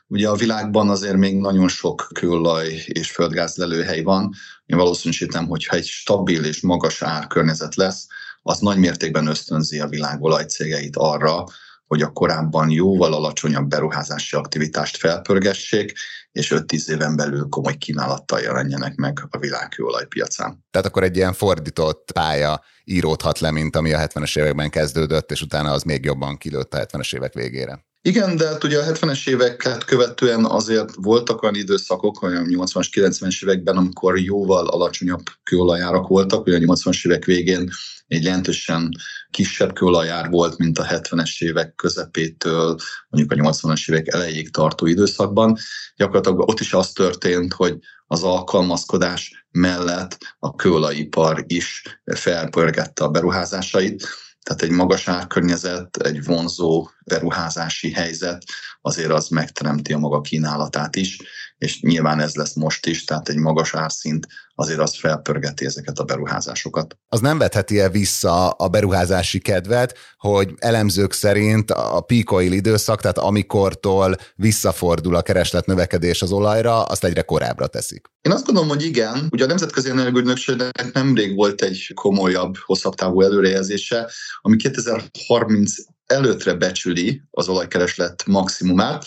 Ugye 0.10 0.30
a 0.30 0.36
világban 0.36 0.90
azért 0.90 1.18
még 1.18 1.38
nagyon 1.38 1.68
sok 1.68 2.08
kőolaj 2.14 2.84
és 2.86 3.12
földgáz 3.12 3.56
lelőhely 3.56 4.02
van. 4.02 4.34
Én 4.68 4.78
valószínűsítem, 4.78 5.48
hogyha 5.48 5.76
egy 5.76 5.86
stabil 5.86 6.46
és 6.46 6.62
magas 6.62 7.02
árkörnyezet 7.02 7.76
lesz, 7.76 8.08
az 8.42 8.60
nagy 8.60 8.78
mértékben 8.78 9.28
ösztönzi 9.28 9.80
a 9.80 9.88
világ 9.88 10.22
olajcégeit 10.22 10.96
arra, 10.96 11.44
hogy 11.86 12.02
a 12.02 12.12
korábban 12.12 12.70
jóval 12.70 13.14
alacsonyabb 13.14 13.68
beruházási 13.68 14.36
aktivitást 14.36 14.98
felpörgessék, 14.98 15.94
és 16.32 16.54
5-10 16.56 16.90
éven 16.90 17.16
belül 17.16 17.48
komoly 17.50 17.76
kínálattal 17.76 18.40
jelenjenek 18.40 18.96
meg 18.96 19.20
a 19.30 19.38
világ 19.38 19.70
kőolajpiacán. 19.70 20.66
Tehát 20.72 20.88
akkor 20.88 21.04
egy 21.04 21.16
ilyen 21.16 21.34
fordított 21.34 22.12
pálya 22.12 22.64
íródhat 22.84 23.40
le, 23.40 23.52
mint 23.52 23.76
ami 23.76 23.94
a 23.94 24.00
70-es 24.00 24.40
években 24.40 24.70
kezdődött, 24.70 25.32
és 25.32 25.42
utána 25.42 25.72
az 25.72 25.84
még 25.84 26.04
jobban 26.04 26.38
kilőtt 26.38 26.74
a 26.74 26.86
70-es 26.86 27.16
évek 27.16 27.34
végére. 27.34 27.86
Igen, 28.08 28.36
de 28.36 28.48
hát 28.48 28.64
ugye 28.64 28.80
a 28.80 28.92
70-es 28.92 29.30
éveket 29.30 29.86
követően 29.86 30.46
azért 30.46 30.90
voltak 30.96 31.42
olyan 31.42 31.56
időszakok, 31.56 32.22
olyan 32.22 32.48
80-as, 32.50 32.88
90-es 32.92 33.44
években, 33.44 33.78
amikor 33.78 34.20
jóval 34.20 34.68
alacsonyabb 34.68 35.24
kőolajárak 35.44 36.08
voltak, 36.08 36.48
a 36.48 36.50
80-as 36.50 37.06
évek 37.06 37.26
végén 37.26 37.70
egy 38.08 38.24
jelentősen 38.24 38.92
kisebb 39.32 39.74
kőolajár 39.74 40.30
volt, 40.30 40.58
mint 40.58 40.80
a 40.80 40.86
70-es 40.86 41.42
évek 41.44 41.76
közepétől, 41.76 42.76
mondjuk 43.10 43.32
a 43.32 43.52
80-as 43.52 43.90
évek 43.92 44.08
elejéig 44.08 44.52
tartó 44.52 44.86
időszakban. 44.86 45.58
Gyakorlatilag 45.96 46.40
ott 46.40 46.60
is 46.60 46.74
az 46.74 46.92
történt, 46.92 47.54
hogy 47.54 47.78
az 48.08 48.24
alkalmazkodás 48.24 49.46
mellett 49.52 50.18
a 50.40 50.56
kőolajipar 50.56 51.44
is 51.48 51.82
felpörgette 52.06 53.04
a 53.04 53.10
beruházásait, 53.10 54.08
tehát 54.48 54.62
egy 54.62 54.72
magas 54.72 55.08
árkörnyezet, 55.08 55.98
egy 55.98 56.24
vonzó 56.24 56.90
beruházási 57.06 57.92
helyzet 57.92 58.44
azért 58.82 59.12
az 59.12 59.28
megteremti 59.28 59.94
a 59.94 59.98
maga 59.98 60.22
kínálatát 60.22 60.96
is, 60.96 61.18
és 61.58 61.82
nyilván 61.82 62.20
ez 62.20 62.36
lesz 62.36 62.54
most 62.54 62.86
is, 62.86 63.04
tehát 63.04 63.30
egy 63.30 63.38
magas 63.38 63.74
árszint 63.74 64.28
azért 64.56 64.80
az 64.80 64.96
felpörgeti 64.96 65.66
ezeket 65.66 66.00
a 66.00 66.04
beruházásokat. 66.04 66.98
Az 67.08 67.20
nem 67.20 67.38
vetheti-e 67.38 67.90
vissza 67.90 68.50
a 68.50 68.68
beruházási 68.68 69.40
kedvet, 69.40 69.98
hogy 70.18 70.54
elemzők 70.58 71.14
szerint 71.14 71.72
a 71.72 72.02
peak 72.02 72.32
oil 72.32 72.52
időszak, 72.52 73.02
tehát 73.02 73.18
amikortól 73.18 74.16
visszafordul 74.36 75.16
a 75.16 75.22
kereslet 75.22 75.66
növekedés 75.66 76.22
az 76.22 76.32
olajra, 76.32 76.84
azt 76.84 77.04
egyre 77.04 77.22
korábbra 77.22 77.68
teszik? 77.68 78.06
Én 78.22 78.32
azt 78.32 78.46
gondolom, 78.46 78.70
hogy 78.70 78.86
igen. 78.86 79.28
Ugye 79.32 79.44
a 79.44 79.48
Nemzetközi 79.48 79.90
Energiaügynökségnek 79.90 80.94
nemrég 80.94 81.36
volt 81.36 81.62
egy 81.62 81.92
komolyabb, 81.94 82.56
hosszabb 82.58 82.96
távú 82.96 83.22
előrejelzése, 83.22 84.10
ami 84.42 84.56
2030 84.56 85.74
előttre 86.06 86.54
becsüli 86.54 87.22
az 87.32 87.48
olajkereslet 87.48 88.24
maximumát. 88.26 89.06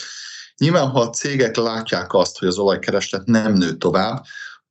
Nyilván, 0.61 0.89
ha 0.89 1.01
a 1.01 1.11
cégek 1.11 1.57
látják 1.57 2.15
azt, 2.15 2.39
hogy 2.39 2.49
az 2.49 2.59
olajkereslet 2.59 3.27
nem 3.27 3.53
nő 3.53 3.77
tovább, 3.77 4.25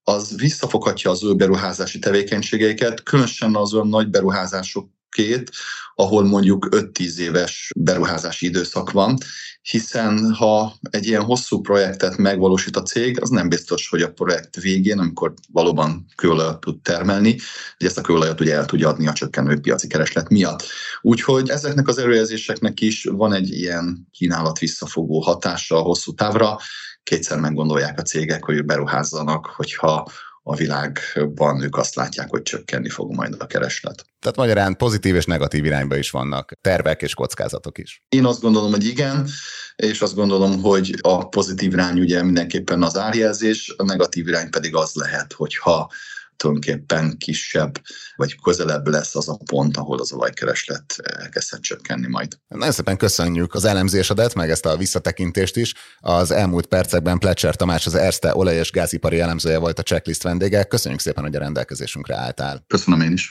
az 0.04 0.36
visszafoghatja 0.38 1.12
az 1.12 1.24
ő 1.24 1.36
beruházási 1.36 2.00
tevékenységeiket, 2.00 3.04
különösen 3.04 3.56
az 3.56 3.74
olyan 3.74 3.88
nagy 3.88 4.10
beruházások 4.10 4.90
két, 5.10 5.52
ahol 5.96 6.24
mondjuk 6.24 6.68
5-10 6.72 7.18
éves 7.18 7.72
beruházási 7.76 8.46
időszak 8.46 8.92
van, 8.92 9.18
hiszen 9.62 10.34
ha 10.34 10.74
egy 10.90 11.08
ilyen 11.08 11.22
hosszú 11.22 11.62
projektet 11.62 12.18
megvalósít 12.18 12.76
a 12.76 12.82
cég, 12.82 13.22
az 13.22 13.30
nem 13.30 13.50
biztos, 13.50 13.90
hogy 13.90 14.02
a 14.02 14.12
projekt 14.12 14.56
végén, 14.56 15.00
amikor 15.00 15.34
valóban 15.52 16.06
kőolajat 16.16 16.60
tud 16.60 16.82
termelni, 16.82 17.38
hogy 17.78 17.88
ezt 17.88 17.98
a 17.98 18.02
kőolajat 18.02 18.42
ugye 18.42 18.56
el 18.56 18.66
tudja 18.66 18.90
adni 18.90 19.08
a 19.08 19.14
csökkenő 19.14 19.60
piaci 19.60 19.88
kereslet 19.88 20.30
miatt. 20.30 20.64
Úgyhogy 21.02 21.50
ezeknek 21.50 21.88
az 21.88 21.98
előjelzéseknek 21.98 22.82
is 22.82 23.04
van 23.04 23.34
egy 23.34 23.50
ilyen 23.50 24.08
kínálat 24.12 24.60
visszafogó 24.60 25.20
hatása 25.20 25.78
a 25.78 25.82
hosszú 25.82 26.14
távra, 26.14 26.58
kétszer 27.04 27.40
meggondolják 27.40 28.00
a 28.00 28.02
cégek, 28.02 28.44
hogy 28.44 28.66
beruházzanak, 28.66 29.46
hogyha 29.46 30.08
a 30.50 30.56
világban 30.56 31.62
ők 31.62 31.78
azt 31.78 31.96
látják, 31.96 32.30
hogy 32.30 32.42
csökkenni 32.42 32.90
fog 32.90 33.16
majd 33.16 33.36
a 33.40 33.46
kereslet. 33.46 34.06
Tehát 34.20 34.38
magyarán 34.38 34.78
pozitív 34.78 35.16
és 35.16 35.26
negatív 35.26 35.66
irányba 35.66 35.96
is 35.96 36.10
vannak 36.10 36.52
tervek 36.62 37.02
és 37.02 37.14
kockázatok 37.14 37.78
is. 37.78 38.04
Én 38.10 38.26
azt 38.26 38.42
gondolom, 38.42 38.72
hogy 38.72 38.86
igen, 38.86 39.28
és 39.76 40.02
azt 40.02 40.16
gondolom, 40.16 40.62
hogy 40.62 40.96
a 41.02 41.28
pozitív 41.28 41.72
irány 41.72 42.00
ugye 42.00 42.24
mindenképpen 42.24 42.84
az 42.84 42.98
árjelzés, 42.98 43.74
a 43.78 43.84
negatív 43.84 44.28
irány 44.28 44.50
pedig 44.50 44.76
az 44.76 44.92
lehet, 44.94 45.34
hogyha 45.34 45.92
tulajdonképpen 46.40 47.18
kisebb, 47.18 47.82
vagy 48.16 48.42
közelebb 48.42 48.88
lesz 48.88 49.16
az 49.16 49.30
a 49.30 49.40
pont, 49.46 49.78
ahol 49.78 50.00
az 50.00 50.12
olajkereslet 50.12 50.96
elkezdhet 51.04 51.62
csökkenni 51.62 52.08
majd. 52.08 52.38
Nagyon 52.48 52.72
szépen 52.72 52.98
köszönjük 52.98 53.54
az 53.54 53.66
elemzésedet, 53.66 54.34
meg 54.34 54.50
ezt 54.50 54.66
a 54.66 54.78
visszatekintést 54.78 55.56
is. 55.56 55.74
Az 56.00 56.32
elmúlt 56.32 56.66
percekben 56.66 57.18
Plecser 57.18 57.56
Tamás, 57.56 57.86
az 57.86 57.96
Erste 57.96 58.36
olaj- 58.36 58.56
és 58.56 58.72
gázipari 58.72 59.20
elemzője 59.20 59.58
volt 59.58 59.80
a 59.80 59.84
checklist 59.84 60.24
vendége. 60.24 60.64
Köszönjük 60.64 61.00
szépen, 61.00 61.24
hogy 61.24 61.36
a 61.36 61.40
rendelkezésünkre 61.40 62.16
álltál. 62.16 62.64
Köszönöm 62.68 63.02
én 63.02 63.12
is. 63.12 63.30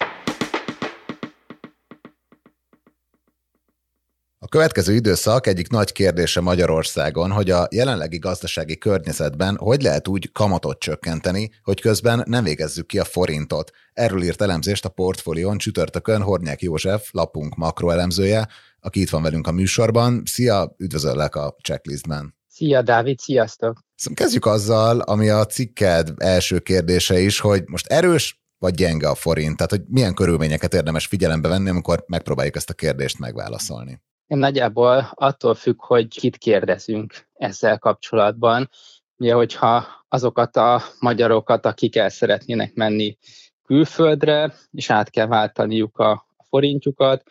A 4.40 4.48
következő 4.48 4.94
időszak 4.94 5.46
egyik 5.46 5.68
nagy 5.68 5.92
kérdése 5.92 6.40
Magyarországon, 6.40 7.30
hogy 7.30 7.50
a 7.50 7.66
jelenlegi 7.70 8.18
gazdasági 8.18 8.78
környezetben 8.78 9.56
hogy 9.56 9.82
lehet 9.82 10.08
úgy 10.08 10.32
kamatot 10.32 10.78
csökkenteni, 10.78 11.50
hogy 11.62 11.80
közben 11.80 12.22
nem 12.26 12.44
végezzük 12.44 12.86
ki 12.86 12.98
a 12.98 13.04
forintot. 13.04 13.70
Erről 13.92 14.22
írt 14.22 14.42
elemzést 14.42 14.84
a 14.84 14.88
portfólión 14.88 15.58
csütörtökön 15.58 16.22
Hornyák 16.22 16.62
József, 16.62 17.08
lapunk 17.12 17.56
makroelemzője, 17.56 18.48
aki 18.80 19.00
itt 19.00 19.10
van 19.10 19.22
velünk 19.22 19.46
a 19.46 19.52
műsorban. 19.52 20.22
Szia, 20.24 20.74
üdvözöllek 20.76 21.34
a 21.36 21.56
checklistben. 21.62 22.34
Szia, 22.48 22.82
Dávid, 22.82 23.18
sziasztok! 23.18 23.78
Szóval 23.94 24.14
kezdjük 24.14 24.46
azzal, 24.46 25.00
ami 25.00 25.28
a 25.28 25.46
cikked 25.46 26.12
első 26.16 26.58
kérdése 26.58 27.20
is, 27.20 27.40
hogy 27.40 27.62
most 27.66 27.86
erős 27.86 28.42
vagy 28.58 28.74
gyenge 28.74 29.08
a 29.08 29.14
forint? 29.14 29.56
Tehát, 29.56 29.70
hogy 29.70 29.82
milyen 29.88 30.14
körülményeket 30.14 30.74
érdemes 30.74 31.06
figyelembe 31.06 31.48
venni, 31.48 31.68
amikor 31.68 32.04
megpróbáljuk 32.06 32.56
ezt 32.56 32.70
a 32.70 32.74
kérdést 32.74 33.18
megválaszolni? 33.18 34.00
Nagyjából 34.36 35.10
attól 35.14 35.54
függ, 35.54 35.84
hogy 35.84 36.08
kit 36.08 36.36
kérdezünk 36.36 37.28
ezzel 37.34 37.78
kapcsolatban. 37.78 38.70
Ugye, 39.16 39.34
hogyha 39.34 39.86
azokat 40.08 40.56
a 40.56 40.82
magyarokat, 41.00 41.66
akik 41.66 41.96
el 41.96 42.08
szeretnének 42.08 42.74
menni 42.74 43.16
külföldre, 43.64 44.54
és 44.72 44.90
át 44.90 45.10
kell 45.10 45.26
váltaniuk 45.26 45.98
a 45.98 46.26
forintjukat, 46.48 47.22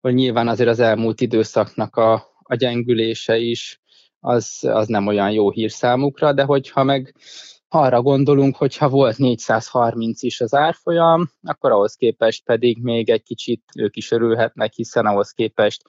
hogy 0.00 0.14
nyilván 0.14 0.48
azért 0.48 0.68
az 0.68 0.80
elmúlt 0.80 1.20
időszaknak 1.20 1.96
a, 1.96 2.12
a 2.42 2.54
gyengülése 2.54 3.36
is 3.36 3.80
az, 4.20 4.58
az 4.60 4.86
nem 4.88 5.06
olyan 5.06 5.30
jó 5.30 5.50
hír 5.50 5.70
számukra, 5.70 6.32
de 6.32 6.42
hogyha 6.42 6.82
meg 6.82 7.14
arra 7.68 8.02
gondolunk, 8.02 8.56
hogy 8.56 8.76
ha 8.76 8.88
volt 8.88 9.18
430 9.18 10.22
is 10.22 10.40
az 10.40 10.54
árfolyam, 10.54 11.30
akkor 11.42 11.70
ahhoz 11.70 11.94
képest 11.94 12.44
pedig 12.44 12.82
még 12.82 13.10
egy 13.10 13.22
kicsit 13.22 13.62
ők 13.74 13.96
is 13.96 14.10
örülhetnek, 14.10 14.72
hiszen 14.72 15.06
ahhoz 15.06 15.30
képest 15.30 15.82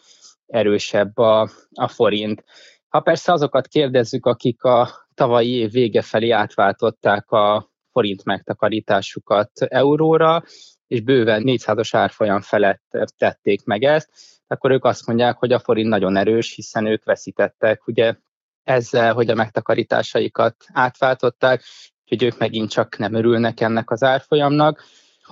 erősebb 0.53 1.17
a, 1.17 1.49
a 1.73 1.87
forint. 1.87 2.43
Ha 2.87 2.99
persze 2.99 3.31
azokat 3.31 3.67
kérdezzük, 3.67 4.25
akik 4.25 4.63
a 4.63 4.89
tavalyi 5.13 5.51
év 5.51 5.71
vége 5.71 6.01
felé 6.01 6.29
átváltották 6.29 7.31
a 7.31 7.71
forint 7.91 8.23
megtakarításukat 8.23 9.51
euróra, 9.61 10.43
és 10.87 11.01
bőven 11.01 11.43
400-as 11.45 11.89
árfolyam 11.91 12.41
felett 12.41 12.97
tették 13.17 13.63
meg 13.63 13.83
ezt, 13.83 14.09
akkor 14.47 14.71
ők 14.71 14.85
azt 14.85 15.07
mondják, 15.07 15.37
hogy 15.37 15.51
a 15.51 15.59
forint 15.59 15.89
nagyon 15.89 16.17
erős, 16.17 16.55
hiszen 16.55 16.85
ők 16.85 17.03
veszítettek 17.03 17.87
ugye 17.87 18.15
ezzel, 18.63 19.13
hogy 19.13 19.29
a 19.29 19.35
megtakarításaikat 19.35 20.55
átváltották, 20.73 21.63
hogy 22.07 22.23
ők 22.23 22.37
megint 22.37 22.69
csak 22.69 22.97
nem 22.97 23.13
örülnek 23.13 23.61
ennek 23.61 23.91
az 23.91 24.03
árfolyamnak. 24.03 24.83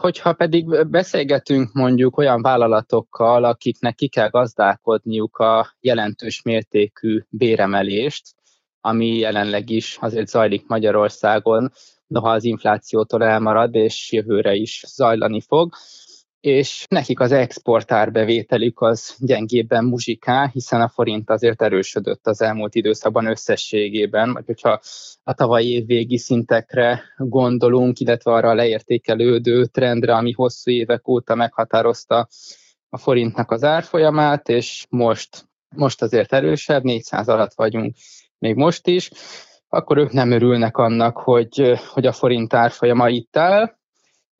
Hogyha 0.01 0.33
pedig 0.33 0.87
beszélgetünk 0.87 1.73
mondjuk 1.73 2.17
olyan 2.17 2.41
vállalatokkal, 2.41 3.43
akiknek 3.43 3.95
ki 3.95 4.07
kell 4.07 4.29
gazdálkodniuk 4.29 5.37
a 5.37 5.75
jelentős 5.79 6.41
mértékű 6.41 7.19
béremelést, 7.29 8.35
ami 8.79 9.17
jelenleg 9.17 9.69
is 9.69 9.97
azért 9.99 10.27
zajlik 10.27 10.67
Magyarországon, 10.67 11.71
noha 12.07 12.31
az 12.31 12.43
inflációtól 12.43 13.23
elmarad, 13.23 13.75
és 13.75 14.11
jövőre 14.11 14.53
is 14.53 14.83
zajlani 14.87 15.41
fog, 15.41 15.73
és 16.41 16.85
nekik 16.89 17.19
az 17.19 17.31
exportárbevételük 17.31 18.81
az 18.81 19.15
gyengébben 19.19 19.85
muzsikál, 19.85 20.47
hiszen 20.47 20.81
a 20.81 20.89
forint 20.89 21.29
azért 21.29 21.61
erősödött 21.61 22.27
az 22.27 22.41
elmúlt 22.41 22.75
időszakban 22.75 23.25
összességében, 23.25 24.33
vagy 24.33 24.45
hogyha 24.45 24.79
a 25.23 25.33
tavalyi 25.33 25.71
év 25.71 25.85
végi 25.85 26.17
szintekre 26.17 27.03
gondolunk, 27.17 27.99
illetve 27.99 28.31
arra 28.31 28.49
a 28.49 28.53
leértékelődő 28.53 29.65
trendre, 29.65 30.15
ami 30.15 30.31
hosszú 30.31 30.71
évek 30.71 31.07
óta 31.07 31.35
meghatározta 31.35 32.27
a 32.89 32.97
forintnak 32.97 33.51
az 33.51 33.63
árfolyamát, 33.63 34.49
és 34.49 34.85
most, 34.89 35.45
most 35.75 36.01
azért 36.01 36.33
erősebb, 36.33 36.83
400 36.83 37.27
alatt 37.27 37.53
vagyunk 37.53 37.95
még 38.37 38.55
most 38.55 38.87
is, 38.87 39.11
akkor 39.67 39.97
ők 39.97 40.11
nem 40.11 40.31
örülnek 40.31 40.77
annak, 40.77 41.17
hogy, 41.17 41.79
hogy 41.87 42.05
a 42.05 42.11
forint 42.11 42.53
árfolyama 42.53 43.09
itt 43.09 43.37
áll, 43.37 43.79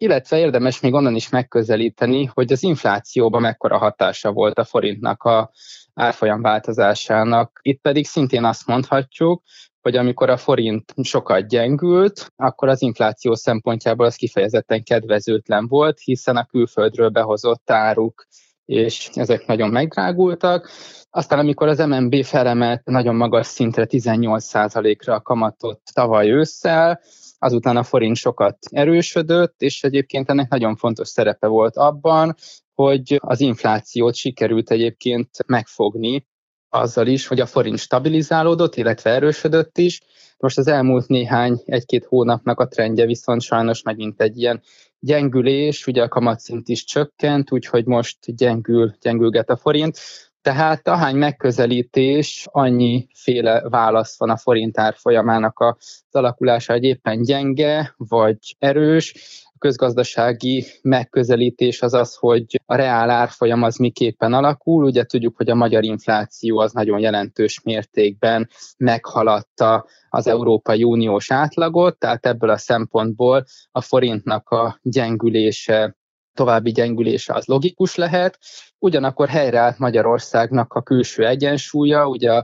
illetve 0.02 0.38
érdemes 0.38 0.80
még 0.80 0.94
onnan 0.94 1.16
is 1.16 1.30
megközelíteni, 1.30 2.26
hogy 2.34 2.52
az 2.52 2.64
inflációban 2.64 3.42
mekkora 3.42 3.78
hatása 3.78 4.32
volt 4.32 4.60
a 4.60 4.64
forintnak 4.64 5.24
a 5.24 5.52
árfolyam 5.94 6.42
változásának. 6.42 7.60
Itt 7.62 7.82
pedig 7.82 8.06
szintén 8.06 8.44
azt 8.44 8.68
mondhatjuk, 8.68 9.42
hogy 9.82 9.96
amikor 9.96 10.30
a 10.30 10.38
forint 10.38 10.94
sokat 11.04 11.48
gyengült, 11.48 12.32
akkor 12.36 12.68
az 12.68 12.82
infláció 12.82 13.36
szempontjából 13.36 14.06
az 14.06 14.16
kifejezetten 14.16 14.84
kedvezőtlen 14.84 15.68
volt, 15.68 16.00
hiszen 16.00 16.38
a 16.38 16.46
külföldről 16.46 17.10
behozott 17.10 17.72
áruk 17.72 18.28
és 18.66 19.10
ezek 19.14 19.46
nagyon 19.46 19.70
megdrágultak. 19.70 20.70
Aztán 21.10 21.40
amikor 21.40 21.68
az 21.68 21.78
MNB 21.78 22.24
felemelt 22.24 22.84
nagyon 22.86 23.16
magas 23.16 23.48
szintre 23.48 23.86
18%-ra 23.90 25.14
a 25.14 25.22
kamatot 25.22 25.82
tavaly 25.94 26.30
ősszel, 26.30 27.02
azután 27.44 27.78
a 27.78 27.84
forint 27.84 28.16
sokat 28.16 28.58
erősödött, 28.70 29.62
és 29.62 29.84
egyébként 29.84 30.30
ennek 30.30 30.50
nagyon 30.50 30.76
fontos 30.76 31.08
szerepe 31.08 31.48
volt 31.48 31.78
abban, 31.78 32.36
hogy 32.74 33.20
az 33.24 33.40
inflációt 33.40 34.16
sikerült 34.16 34.72
egyébként 34.72 35.30
megfogni, 35.48 36.28
azzal 36.70 37.08
is, 37.08 37.28
hogy 37.28 37.40
a 37.40 37.46
forint 37.46 37.78
stabilizálódott, 37.78 38.76
illetve 38.76 39.10
erősödött 39.10 39.78
is. 39.78 40.02
Most 40.38 40.58
az 40.58 40.68
elmúlt 40.68 41.08
néhány, 41.08 41.62
egy-két 41.66 42.06
hónapnak 42.06 42.60
a 42.60 42.68
trendje 42.68 43.06
viszont 43.06 43.42
sajnos 43.42 43.82
megint 43.82 44.22
egy 44.22 44.38
ilyen 44.38 44.62
gyengülés, 45.00 45.88
ugye 45.88 46.04
a 46.04 46.08
kamatszint 46.08 46.68
is 46.68 46.84
csökkent, 46.84 47.52
úgyhogy 47.52 47.86
most 47.86 48.36
gyengül, 48.36 48.96
gyengülget 49.02 49.50
a 49.50 49.58
forint. 49.58 50.00
Tehát 50.42 50.88
ahány 50.88 51.16
megközelítés, 51.16 52.48
annyi 52.52 53.08
féle 53.14 53.62
válasz 53.70 54.18
van 54.18 54.30
a 54.30 54.38
forint 54.38 54.80
árfolyamának 54.80 55.60
az 55.60 56.06
alakulása, 56.12 56.74
hogy 56.74 56.84
éppen 56.84 57.22
gyenge 57.22 57.94
vagy 57.98 58.56
erős. 58.60 59.14
A 59.46 59.58
közgazdasági 59.58 60.66
megközelítés 60.82 61.82
az 61.82 61.94
az, 61.94 62.16
hogy 62.16 62.62
a 62.66 62.76
reál 62.76 63.10
árfolyam 63.10 63.64
az 63.64 63.76
miképpen 63.76 64.34
alakul. 64.34 64.84
Ugye 64.84 65.04
tudjuk, 65.04 65.38
hogy 65.38 65.50
a 65.50 65.56
magyar 65.56 65.84
infláció 65.84 66.60
az 66.60 66.72
nagyon 66.72 67.00
jelentős 67.00 67.62
mértékben 67.64 68.50
meghaladta 68.78 69.86
az 70.10 70.28
Európai 70.28 70.84
Uniós 70.84 71.32
átlagot, 71.32 72.00
tehát 72.00 72.26
ebből 72.26 72.50
a 72.50 72.58
szempontból 72.58 73.46
a 73.72 73.82
forintnak 73.82 74.50
a 74.50 74.80
gyengülése 74.82 75.96
további 76.34 76.72
gyengülése 76.72 77.34
az 77.34 77.46
logikus 77.46 77.96
lehet. 77.96 78.40
Ugyanakkor 78.80 79.28
helyreállt 79.28 79.78
Magyarországnak 79.78 80.74
a 80.74 80.82
külső 80.82 81.28
egyensúlya, 81.28 82.08
ugye 82.08 82.44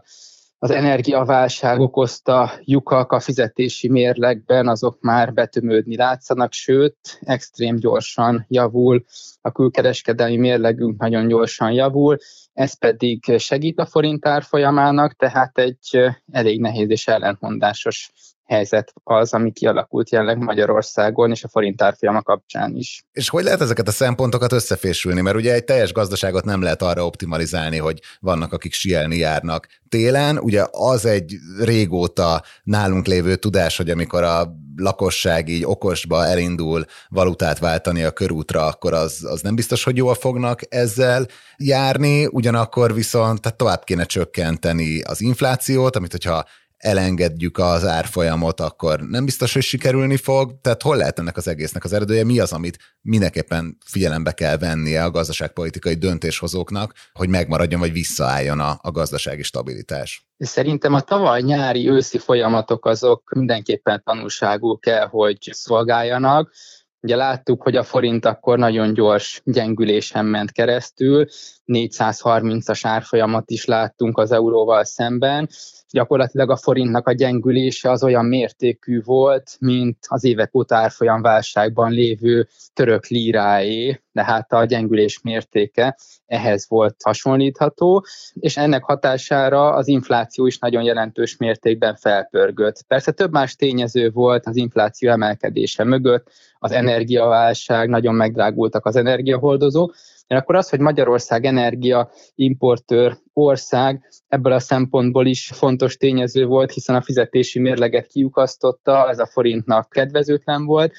az 0.60 0.71
energiaválság 0.71 1.80
okozta 1.80 2.52
lyukak 2.63 3.12
a 3.12 3.19
fizetési 3.19 3.89
mérlegben, 3.89 4.67
azok 4.67 4.97
már 5.02 5.34
betömődni 5.34 5.95
látszanak, 5.95 6.54
sőt, 6.54 6.97
extrém 7.19 7.76
gyorsan 7.76 8.45
javul, 8.47 9.06
a 9.41 9.52
külkereskedelmi 9.52 10.38
mérlegünk 10.38 11.00
nagyon 11.00 11.28
gyorsan 11.28 11.71
javul, 11.71 12.17
ez 12.54 12.78
pedig 12.78 13.38
segít 13.38 13.80
a 13.80 13.86
forint 13.86 14.26
árfolyamának, 14.26 15.13
tehát 15.13 15.58
egy 15.58 16.00
elég 16.32 16.60
nehéz 16.60 16.89
és 16.89 17.08
ellentmondásos 17.08 18.12
helyzet 18.48 18.94
az, 19.04 19.34
ami 19.34 19.52
kialakult 19.52 20.10
jelenleg 20.10 20.38
Magyarországon 20.38 21.32
és 21.32 21.44
a 21.44 21.48
forint 21.48 21.82
árfolyama 21.82 22.22
kapcsán 22.22 22.76
is. 22.76 23.06
És 23.12 23.30
hogy 23.30 23.44
lehet 23.44 23.62
ezeket 23.62 23.88
a 23.88 23.92
szempontokat 23.92 24.52
összefésülni? 24.52 25.22
Mert 25.22 25.36
ugye 25.36 25.54
egy 25.54 25.64
teljes 25.64 25.92
gazdaságot 25.92 26.46
nem 26.46 26.62
lehet 26.62 26.82
arra 26.82 27.06
optimalizálni, 27.06 27.78
hogy 27.78 28.00
vannak, 28.20 28.54
akik 28.54 28.74
sielni 28.74 29.18
járnak. 29.18 29.68
Télen 29.90 30.38
ugye 30.38 30.66
az 30.72 31.06
egy 31.06 31.36
régóta 31.60 32.44
nálunk 32.64 33.06
lévő 33.06 33.36
tudás, 33.36 33.78
hogy 33.78 33.90
amikor 33.90 34.24
a 34.24 34.56
lakosság 34.76 35.50
így 35.50 35.66
okosba 35.66 36.26
elindul 36.26 36.86
valutát 37.10 37.60
váltani 37.60 38.04
a 38.04 38.12
körútra, 38.12 38.66
akkor 38.66 38.94
az, 38.94 39.26
az 39.30 39.42
nem 39.42 39.56
biztos, 39.56 39.84
hogy 39.84 39.98
jól 39.98 40.14
fognak 40.14 40.62
ezzel 40.70 41.26
járni, 41.58 42.26
ugyanakkor 42.26 42.94
viszont 42.94 43.42
tehát 43.42 43.58
tovább 43.58 43.84
kéne 43.84 44.04
csökkenteni 44.04 45.02
az 45.02 45.22
inflációt, 45.22 45.96
amit 45.96 46.12
hogyha 46.12 46.46
elengedjük 46.78 47.58
az 47.58 47.86
árfolyamot, 47.86 48.60
akkor 48.60 49.00
nem 49.00 49.26
biztos, 49.26 49.54
hogy 49.54 49.62
sikerülni 49.62 50.18
fog. 50.18 50.62
Tehát 50.62 50.82
hol 50.82 50.98
lehet 50.98 51.20
ennek 51.20 51.38
az 51.38 51.48
egésznek 51.48 51.84
az 51.84 51.94
eredője? 51.94 52.24
Mi 52.24 52.40
az, 52.40 52.54
amit 52.54 52.78
mindenképpen 53.02 53.78
figyelembe 53.86 54.32
kell 54.32 54.58
vennie 54.58 55.04
a 55.04 55.12
gazdaságpolitikai 55.12 55.94
döntéshozóknak, 55.94 56.94
hogy 57.13 57.30
megmaradjon 57.30 57.80
vagy 57.80 57.92
visszaálljon 57.92 58.60
a, 58.60 58.80
a 58.82 58.92
gazdasági 58.92 59.44
stabilitás? 59.44 60.28
Szerintem 60.38 60.94
a 60.94 61.02
tavaly 61.02 61.42
nyári 61.42 61.90
őszi 61.90 62.18
folyamatok 62.18 62.86
azok 62.86 63.32
mindenképpen 63.36 64.02
tanulságú 64.06 64.80
kell, 64.80 65.08
hogy 65.08 65.50
szolgáljanak. 65.52 66.54
Ugye 67.02 67.16
láttuk, 67.16 67.62
hogy 67.62 67.76
a 67.76 67.84
forint 67.84 68.26
akkor 68.26 68.58
nagyon 68.58 68.94
gyors 68.94 69.42
gyengülésen 69.44 70.26
ment 70.26 70.52
keresztül, 70.52 71.26
430-as 71.68 72.80
árfolyamat 72.84 73.50
is 73.50 73.66
láttunk 73.66 74.18
az 74.18 74.32
euróval 74.32 74.84
szemben, 74.84 75.50
gyakorlatilag 75.92 76.50
a 76.50 76.56
forintnak 76.56 77.08
a 77.08 77.12
gyengülése 77.12 77.92
az 77.92 78.04
olyan 78.04 78.26
mértékű 78.26 79.02
volt, 79.02 79.58
mint 79.60 79.98
az 80.08 80.24
évek 80.24 80.56
óta 80.56 80.76
árfolyam 80.76 81.22
válságban 81.22 81.92
lévő 81.92 82.48
török 82.74 83.08
líráé, 83.08 84.02
de 84.12 84.24
hát 84.24 84.54
a 84.54 84.66
gyengülés 84.66 85.22
mértéke 85.22 85.98
ehhez 86.26 86.66
volt 86.70 86.96
hasonlítható, 87.04 88.06
és 88.34 88.58
ennek 88.58 88.84
hatására 88.84 89.74
az 89.74 89.88
infláció 89.88 90.46
is 90.46 90.58
nagyon 90.58 90.84
jelentős 90.84 91.38
mértékben 91.38 91.96
felpörgött. 91.96 92.84
Persze 92.88 93.12
több 93.12 93.32
más 93.32 93.56
tényező 93.56 94.10
volt 94.10 94.46
az 94.46 94.56
infláció 94.56 95.10
emelkedése 95.10 95.84
mögött, 95.84 96.32
az 96.60 96.72
energiaválság, 96.72 97.90
nagyon 97.90 98.16
megdrágultak 98.16 98.86
az 98.86 98.96
energiahordozók, 98.96 99.96
akkor 100.36 100.56
az, 100.56 100.70
hogy 100.70 100.80
Magyarország 100.80 101.46
energia 101.46 102.10
importőr 102.36 103.18
ország 103.34 104.10
ebből 104.28 104.54
a 104.54 104.60
szempontból 104.60 105.26
is 105.26 105.52
fontos 105.54 105.98
tényező 105.98 106.46
volt, 106.46 106.72
hiszen 106.72 106.96
a 106.96 107.02
fizetési 107.02 107.60
mérleget 107.60 108.08
kiukasztotta, 108.08 109.10
ez 109.10 109.20
a 109.20 109.26
forintnak 109.26 109.90
kedvezőtlen 109.90 110.66
volt, 110.66 110.94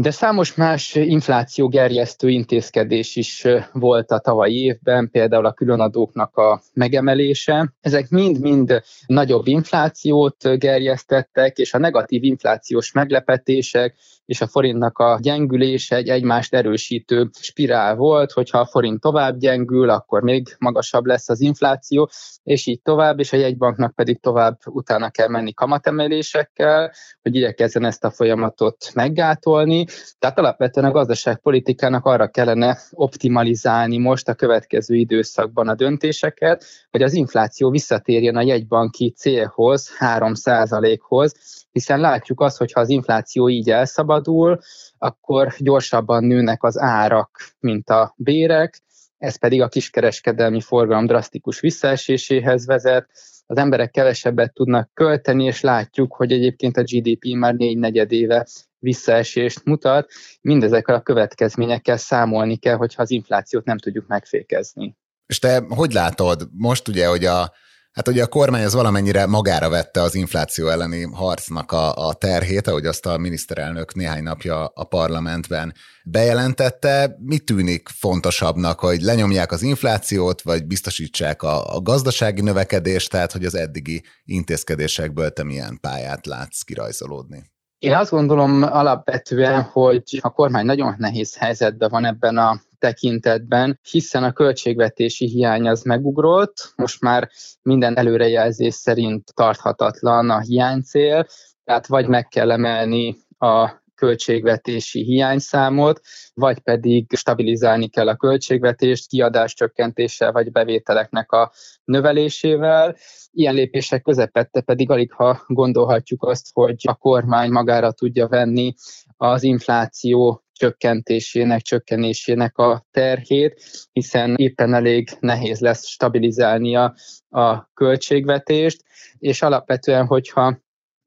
de 0.00 0.10
számos 0.10 0.54
más 0.54 0.94
infláció 0.94 1.68
gerjesztő 1.68 2.28
intézkedés 2.28 3.16
is 3.16 3.46
volt 3.72 4.10
a 4.10 4.18
tavalyi 4.18 4.64
évben, 4.64 5.10
például 5.10 5.46
a 5.46 5.52
különadóknak 5.52 6.36
a 6.36 6.62
megemelése. 6.72 7.72
Ezek 7.80 8.08
mind-mind 8.08 8.82
nagyobb 9.06 9.46
inflációt 9.46 10.58
gerjesztettek, 10.58 11.56
és 11.56 11.74
a 11.74 11.78
negatív 11.78 12.24
inflációs 12.24 12.92
meglepetések 12.92 13.96
és 14.28 14.40
a 14.40 14.46
forintnak 14.46 14.98
a 14.98 15.18
gyengülése 15.22 15.96
egy 15.96 16.08
egymást 16.08 16.54
erősítő 16.54 17.30
spirál 17.40 17.94
volt, 17.94 18.32
hogyha 18.32 18.58
a 18.58 18.66
forint 18.66 19.00
tovább 19.00 19.38
gyengül, 19.38 19.90
akkor 19.90 20.22
még 20.22 20.56
magasabb 20.58 21.04
lesz 21.04 21.28
az 21.28 21.40
infláció, 21.40 22.10
és 22.42 22.66
így 22.66 22.82
tovább, 22.82 23.18
és 23.18 23.32
a 23.32 23.36
jegybanknak 23.36 23.94
pedig 23.94 24.20
tovább 24.20 24.58
utána 24.64 25.10
kell 25.10 25.28
menni 25.28 25.54
kamatemelésekkel, 25.54 26.92
hogy 27.22 27.34
igyekezzen 27.34 27.84
ezt 27.84 28.04
a 28.04 28.10
folyamatot 28.10 28.90
meggátolni. 28.94 29.86
Tehát 30.18 30.38
alapvetően 30.38 30.86
a 30.86 30.90
gazdaságpolitikának 30.90 32.04
arra 32.04 32.28
kellene 32.28 32.78
optimalizálni 32.90 33.98
most 33.98 34.28
a 34.28 34.34
következő 34.34 34.94
időszakban 34.94 35.68
a 35.68 35.74
döntéseket, 35.74 36.64
hogy 36.90 37.02
az 37.02 37.12
infláció 37.12 37.70
visszatérjen 37.70 38.36
a 38.36 38.42
jegybanki 38.42 39.10
célhoz, 39.16 39.90
3%-hoz, 39.98 41.34
hiszen 41.72 42.00
látjuk 42.00 42.40
azt, 42.40 42.58
hogy 42.58 42.72
ha 42.72 42.80
az 42.80 42.88
infláció 42.88 43.48
így 43.48 43.70
elszabadul, 43.70 44.58
akkor 44.98 45.54
gyorsabban 45.58 46.24
nőnek 46.24 46.62
az 46.62 46.78
árak, 46.78 47.30
mint 47.60 47.90
a 47.90 48.14
bérek, 48.16 48.82
ez 49.18 49.38
pedig 49.38 49.62
a 49.62 49.68
kiskereskedelmi 49.68 50.60
forgalom 50.60 51.06
drasztikus 51.06 51.60
visszaeséséhez 51.60 52.66
vezet, 52.66 53.08
az 53.46 53.56
emberek 53.56 53.90
kevesebbet 53.90 54.52
tudnak 54.52 54.90
költeni, 54.94 55.44
és 55.44 55.60
látjuk, 55.60 56.14
hogy 56.14 56.32
egyébként 56.32 56.76
a 56.76 56.82
GDP 56.82 57.24
már 57.24 57.54
négy 57.54 57.78
negyedéve 57.78 58.46
visszaesést 58.78 59.64
mutat. 59.64 60.10
Mindezekkel 60.40 60.94
a 60.94 61.00
következményekkel 61.00 61.96
számolni 61.96 62.56
kell, 62.56 62.76
hogyha 62.76 63.02
az 63.02 63.10
inflációt 63.10 63.64
nem 63.64 63.78
tudjuk 63.78 64.06
megfékezni. 64.06 64.96
És 65.26 65.38
te 65.38 65.64
hogy 65.68 65.92
látod 65.92 66.48
most 66.52 66.88
ugye, 66.88 67.06
hogy 67.06 67.24
a 67.24 67.52
Hát 67.98 68.08
ugye 68.08 68.22
a 68.22 68.26
kormány 68.26 68.64
az 68.64 68.74
valamennyire 68.74 69.26
magára 69.26 69.68
vette 69.68 70.02
az 70.02 70.14
infláció 70.14 70.68
elleni 70.68 71.02
harcnak 71.02 71.72
a, 71.72 72.08
a 72.08 72.14
terhét, 72.14 72.66
ahogy 72.66 72.86
azt 72.86 73.06
a 73.06 73.18
miniszterelnök 73.18 73.94
néhány 73.94 74.22
napja 74.22 74.66
a 74.66 74.84
parlamentben 74.84 75.74
bejelentette. 76.04 77.16
Mi 77.18 77.38
tűnik 77.38 77.88
fontosabbnak, 77.88 78.80
hogy 78.80 79.00
lenyomják 79.00 79.52
az 79.52 79.62
inflációt, 79.62 80.42
vagy 80.42 80.66
biztosítsák 80.66 81.42
a, 81.42 81.74
a 81.74 81.80
gazdasági 81.80 82.40
növekedést, 82.40 83.10
tehát 83.10 83.32
hogy 83.32 83.44
az 83.44 83.54
eddigi 83.54 84.02
intézkedésekből 84.24 85.30
te 85.30 85.42
milyen 85.42 85.78
pályát 85.80 86.26
látsz 86.26 86.62
kirajzolódni? 86.62 87.50
Én 87.78 87.94
azt 87.94 88.10
gondolom 88.10 88.62
alapvetően, 88.62 89.62
hogy 89.62 90.18
a 90.20 90.30
kormány 90.30 90.64
nagyon 90.64 90.94
nehéz 90.98 91.36
helyzetben 91.36 91.88
van 91.90 92.04
ebben 92.04 92.36
a 92.36 92.60
tekintetben, 92.78 93.80
hiszen 93.90 94.24
a 94.24 94.32
költségvetési 94.32 95.26
hiány 95.26 95.68
az 95.68 95.82
megugrott, 95.82 96.72
most 96.76 97.00
már 97.00 97.30
minden 97.62 97.96
előrejelzés 97.96 98.74
szerint 98.74 99.34
tarthatatlan 99.34 100.30
a 100.30 100.40
hiánycél, 100.40 101.26
tehát 101.64 101.86
vagy 101.86 102.08
meg 102.08 102.28
kell 102.28 102.50
emelni 102.50 103.16
a 103.38 103.70
költségvetési 103.98 105.02
hiányszámot, 105.02 106.00
vagy 106.34 106.58
pedig 106.58 107.06
stabilizálni 107.16 107.88
kell 107.88 108.08
a 108.08 108.16
költségvetést 108.16 109.08
kiadás 109.08 109.54
csökkentéssel, 109.54 110.32
vagy 110.32 110.52
bevételeknek 110.52 111.32
a 111.32 111.52
növelésével. 111.84 112.96
Ilyen 113.30 113.54
lépések 113.54 114.02
közepette 114.02 114.60
pedig 114.60 114.90
alig 114.90 115.12
ha 115.12 115.42
gondolhatjuk 115.46 116.22
azt, 116.22 116.46
hogy 116.52 116.76
a 116.88 116.94
kormány 116.94 117.50
magára 117.50 117.92
tudja 117.92 118.28
venni 118.28 118.74
az 119.16 119.42
infláció 119.42 120.42
csökkentésének, 120.52 121.60
csökkenésének 121.60 122.58
a 122.58 122.86
terhét, 122.90 123.62
hiszen 123.92 124.34
éppen 124.36 124.74
elég 124.74 125.08
nehéz 125.20 125.60
lesz 125.60 125.86
stabilizálnia 125.86 126.94
a 127.28 127.72
költségvetést, 127.74 128.84
és 129.18 129.42
alapvetően, 129.42 130.06
hogyha 130.06 130.58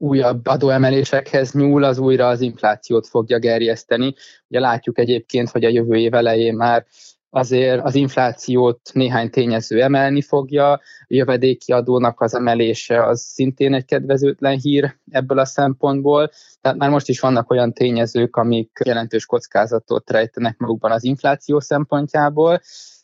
újabb 0.01 0.47
adóemelésekhez 0.47 1.51
nyúl, 1.51 1.83
az 1.83 1.97
újra 1.97 2.27
az 2.27 2.41
inflációt 2.41 3.07
fogja 3.07 3.39
gerjeszteni. 3.39 4.13
Ugye 4.47 4.59
látjuk 4.59 4.99
egyébként, 4.99 5.49
hogy 5.49 5.63
a 5.63 5.69
jövő 5.69 5.95
év 5.95 6.13
elején 6.13 6.55
már 6.55 6.85
azért 7.29 7.83
az 7.83 7.95
inflációt 7.95 8.79
néhány 8.93 9.29
tényező 9.29 9.81
emelni 9.81 10.21
fogja, 10.21 10.71
a 10.71 10.81
jövedéki 11.07 11.71
adónak 11.71 12.21
az 12.21 12.35
emelése 12.35 13.05
az 13.05 13.21
szintén 13.21 13.73
egy 13.73 13.85
kedvezőtlen 13.85 14.57
hír 14.57 14.97
ebből 15.11 15.39
a 15.39 15.45
szempontból, 15.45 16.29
tehát 16.61 16.77
már 16.77 16.89
most 16.89 17.09
is 17.09 17.19
vannak 17.19 17.51
olyan 17.51 17.73
tényezők, 17.73 18.35
amik 18.35 18.79
jelentős 18.85 19.25
kockázatot 19.25 20.09
rejtenek 20.09 20.57
magukban 20.57 20.91
az 20.91 21.03
infláció 21.03 21.59
szempontjából, 21.59 22.61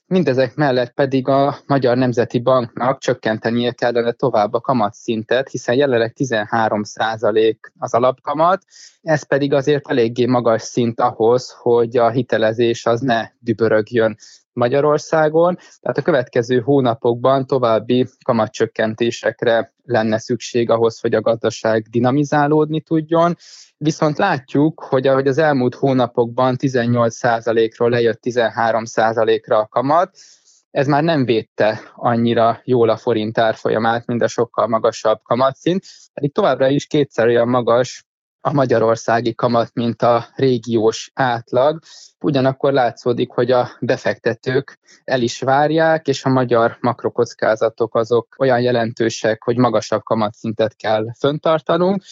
Mindezek 0.09 0.55
mellett 0.55 0.93
pedig 0.93 1.27
a 1.27 1.57
Magyar 1.65 1.97
Nemzeti 1.97 2.39
Banknak 2.39 2.99
csökkentenie 2.99 3.71
kellene 3.71 4.11
tovább 4.11 4.53
a 4.53 4.59
kamatszintet, 4.59 5.49
hiszen 5.49 5.75
jelenleg 5.75 6.13
13% 6.17 7.55
az 7.77 7.93
alapkamat, 7.93 8.63
ez 9.01 9.27
pedig 9.27 9.53
azért 9.53 9.89
eléggé 9.89 10.25
magas 10.25 10.61
szint 10.61 10.99
ahhoz, 10.99 11.55
hogy 11.61 11.97
a 11.97 12.09
hitelezés 12.09 12.85
az 12.85 13.01
ne 13.01 13.29
dübörögjön 13.39 14.17
Magyarországon, 14.53 15.57
tehát 15.79 15.97
a 15.97 16.01
következő 16.01 16.59
hónapokban 16.59 17.45
további 17.45 18.07
kamatcsökkentésekre 18.25 19.73
lenne 19.83 20.17
szükség 20.17 20.69
ahhoz, 20.69 20.99
hogy 20.99 21.13
a 21.13 21.21
gazdaság 21.21 21.85
dinamizálódni 21.89 22.81
tudjon. 22.81 23.35
Viszont 23.77 24.17
látjuk, 24.17 24.83
hogy 24.83 25.07
ahogy 25.07 25.27
az 25.27 25.37
elmúlt 25.37 25.75
hónapokban 25.75 26.55
18%-ról 26.59 27.89
lejött 27.89 28.19
13%-ra 28.21 29.57
a 29.57 29.67
kamat, 29.67 30.17
ez 30.71 30.87
már 30.87 31.03
nem 31.03 31.25
védte 31.25 31.81
annyira 31.95 32.61
jól 32.63 32.89
a 32.89 32.97
forint 32.97 33.37
árfolyamát, 33.37 34.05
mint 34.05 34.21
a 34.21 34.27
sokkal 34.27 34.67
magasabb 34.67 35.21
kamatszint, 35.23 35.83
pedig 36.13 36.33
továbbra 36.33 36.67
is 36.67 36.85
kétszer 36.85 37.27
olyan 37.27 37.47
magas 37.47 38.05
a 38.41 38.53
magyarországi 38.53 39.33
kamat, 39.33 39.73
mint 39.73 40.01
a 40.01 40.27
régiós 40.35 41.11
átlag. 41.13 41.79
Ugyanakkor 42.19 42.73
látszódik, 42.73 43.31
hogy 43.31 43.51
a 43.51 43.69
befektetők 43.79 44.79
el 45.03 45.21
is 45.21 45.39
várják, 45.39 46.07
és 46.07 46.23
a 46.23 46.29
magyar 46.29 46.77
makrokockázatok 46.79 47.95
azok 47.95 48.35
olyan 48.37 48.61
jelentősek, 48.61 49.43
hogy 49.43 49.57
magasabb 49.57 50.03
kamatszintet 50.03 50.75
kell 50.75 51.05
föntartanunk. 51.19 52.03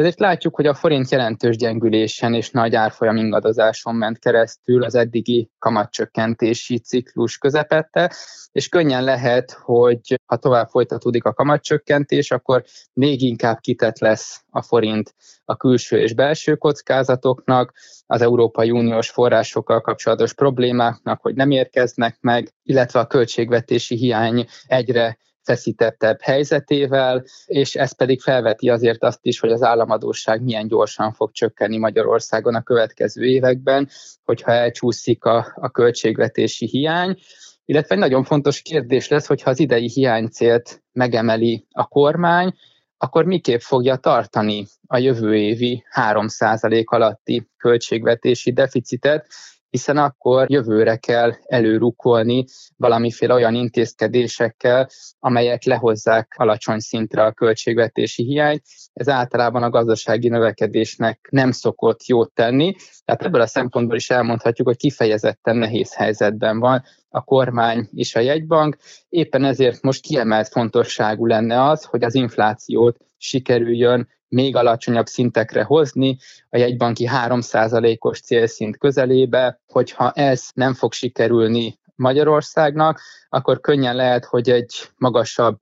Ezért 0.00 0.18
látjuk, 0.18 0.54
hogy 0.54 0.66
a 0.66 0.74
forint 0.74 1.10
jelentős 1.10 1.56
gyengülésen 1.56 2.34
és 2.34 2.50
nagy 2.50 2.74
árfolyam 2.74 3.16
ingadozáson 3.16 3.94
ment 3.94 4.18
keresztül 4.18 4.84
az 4.84 4.94
eddigi 4.94 5.50
kamatcsökkentési 5.58 6.78
ciklus 6.78 7.38
közepette, 7.38 8.12
és 8.52 8.68
könnyen 8.68 9.04
lehet, 9.04 9.52
hogy 9.52 10.20
ha 10.26 10.36
tovább 10.36 10.68
folytatódik 10.68 11.24
a 11.24 11.32
kamatcsökkentés, 11.32 12.30
akkor 12.30 12.64
még 12.92 13.22
inkább 13.22 13.58
kitett 13.58 13.98
lesz 13.98 14.42
a 14.50 14.62
forint 14.62 15.14
a 15.44 15.56
külső 15.56 15.98
és 15.98 16.14
belső 16.14 16.54
kockázatoknak, 16.54 17.72
az 18.06 18.22
Európai 18.22 18.70
Uniós 18.70 19.10
forrásokkal 19.10 19.80
kapcsolatos 19.80 20.34
problémáknak, 20.34 21.20
hogy 21.20 21.34
nem 21.34 21.50
érkeznek 21.50 22.16
meg, 22.20 22.52
illetve 22.62 23.00
a 23.00 23.06
költségvetési 23.06 23.96
hiány 23.96 24.46
egyre 24.66 25.18
feszítettebb 25.42 26.20
helyzetével, 26.20 27.24
és 27.46 27.74
ez 27.74 27.96
pedig 27.96 28.20
felveti 28.20 28.68
azért 28.68 29.04
azt 29.04 29.18
is, 29.22 29.40
hogy 29.40 29.52
az 29.52 29.62
államadóság 29.62 30.42
milyen 30.42 30.66
gyorsan 30.68 31.12
fog 31.12 31.30
csökkenni 31.32 31.78
Magyarországon 31.78 32.54
a 32.54 32.62
következő 32.62 33.24
években, 33.24 33.88
hogyha 34.24 34.52
elcsúszik 34.52 35.24
a, 35.24 35.52
a 35.54 35.70
költségvetési 35.70 36.66
hiány. 36.66 37.16
Illetve 37.64 37.94
egy 37.94 38.00
nagyon 38.00 38.24
fontos 38.24 38.62
kérdés 38.62 39.08
lesz, 39.08 39.26
hogyha 39.26 39.50
az 39.50 39.58
idei 39.58 39.88
hiánycélt 39.88 40.82
megemeli 40.92 41.66
a 41.70 41.86
kormány, 41.86 42.54
akkor 43.02 43.24
miképp 43.24 43.60
fogja 43.60 43.96
tartani 43.96 44.66
a 44.86 44.98
jövő 44.98 45.36
évi 45.36 45.84
3% 45.94 46.84
alatti 46.84 47.48
költségvetési 47.56 48.52
deficitet, 48.52 49.26
hiszen 49.70 49.96
akkor 49.96 50.50
jövőre 50.50 50.96
kell 50.96 51.32
előrukolni 51.46 52.44
valamiféle 52.76 53.34
olyan 53.34 53.54
intézkedésekkel, 53.54 54.88
amelyek 55.18 55.64
lehozzák 55.64 56.34
alacsony 56.36 56.78
szintre 56.78 57.24
a 57.24 57.32
költségvetési 57.32 58.22
hiányt. 58.22 58.62
Ez 58.92 59.08
általában 59.08 59.62
a 59.62 59.70
gazdasági 59.70 60.28
növekedésnek 60.28 61.28
nem 61.30 61.50
szokott 61.50 62.06
jót 62.06 62.32
tenni, 62.32 62.74
tehát 63.04 63.22
ebből 63.22 63.40
a 63.40 63.46
szempontból 63.46 63.96
is 63.96 64.10
elmondhatjuk, 64.10 64.66
hogy 64.66 64.76
kifejezetten 64.76 65.56
nehéz 65.56 65.94
helyzetben 65.94 66.58
van 66.58 66.82
a 67.08 67.24
kormány 67.24 67.88
és 67.94 68.14
a 68.14 68.20
jegybank. 68.20 68.76
Éppen 69.08 69.44
ezért 69.44 69.82
most 69.82 70.02
kiemelt 70.02 70.48
fontosságú 70.48 71.26
lenne 71.26 71.68
az, 71.68 71.84
hogy 71.84 72.02
az 72.02 72.14
inflációt 72.14 72.96
sikerüljön 73.16 74.08
még 74.30 74.56
alacsonyabb 74.56 75.06
szintekre 75.06 75.62
hozni, 75.62 76.16
a 76.50 76.56
jegybanki 76.56 77.08
3%-os 77.12 78.20
célszint 78.20 78.78
közelébe, 78.78 79.60
hogyha 79.66 80.10
ez 80.10 80.48
nem 80.54 80.74
fog 80.74 80.92
sikerülni 80.92 81.78
Magyarországnak, 81.94 83.00
akkor 83.28 83.60
könnyen 83.60 83.96
lehet, 83.96 84.24
hogy 84.24 84.50
egy 84.50 84.74
magasabb 84.96 85.58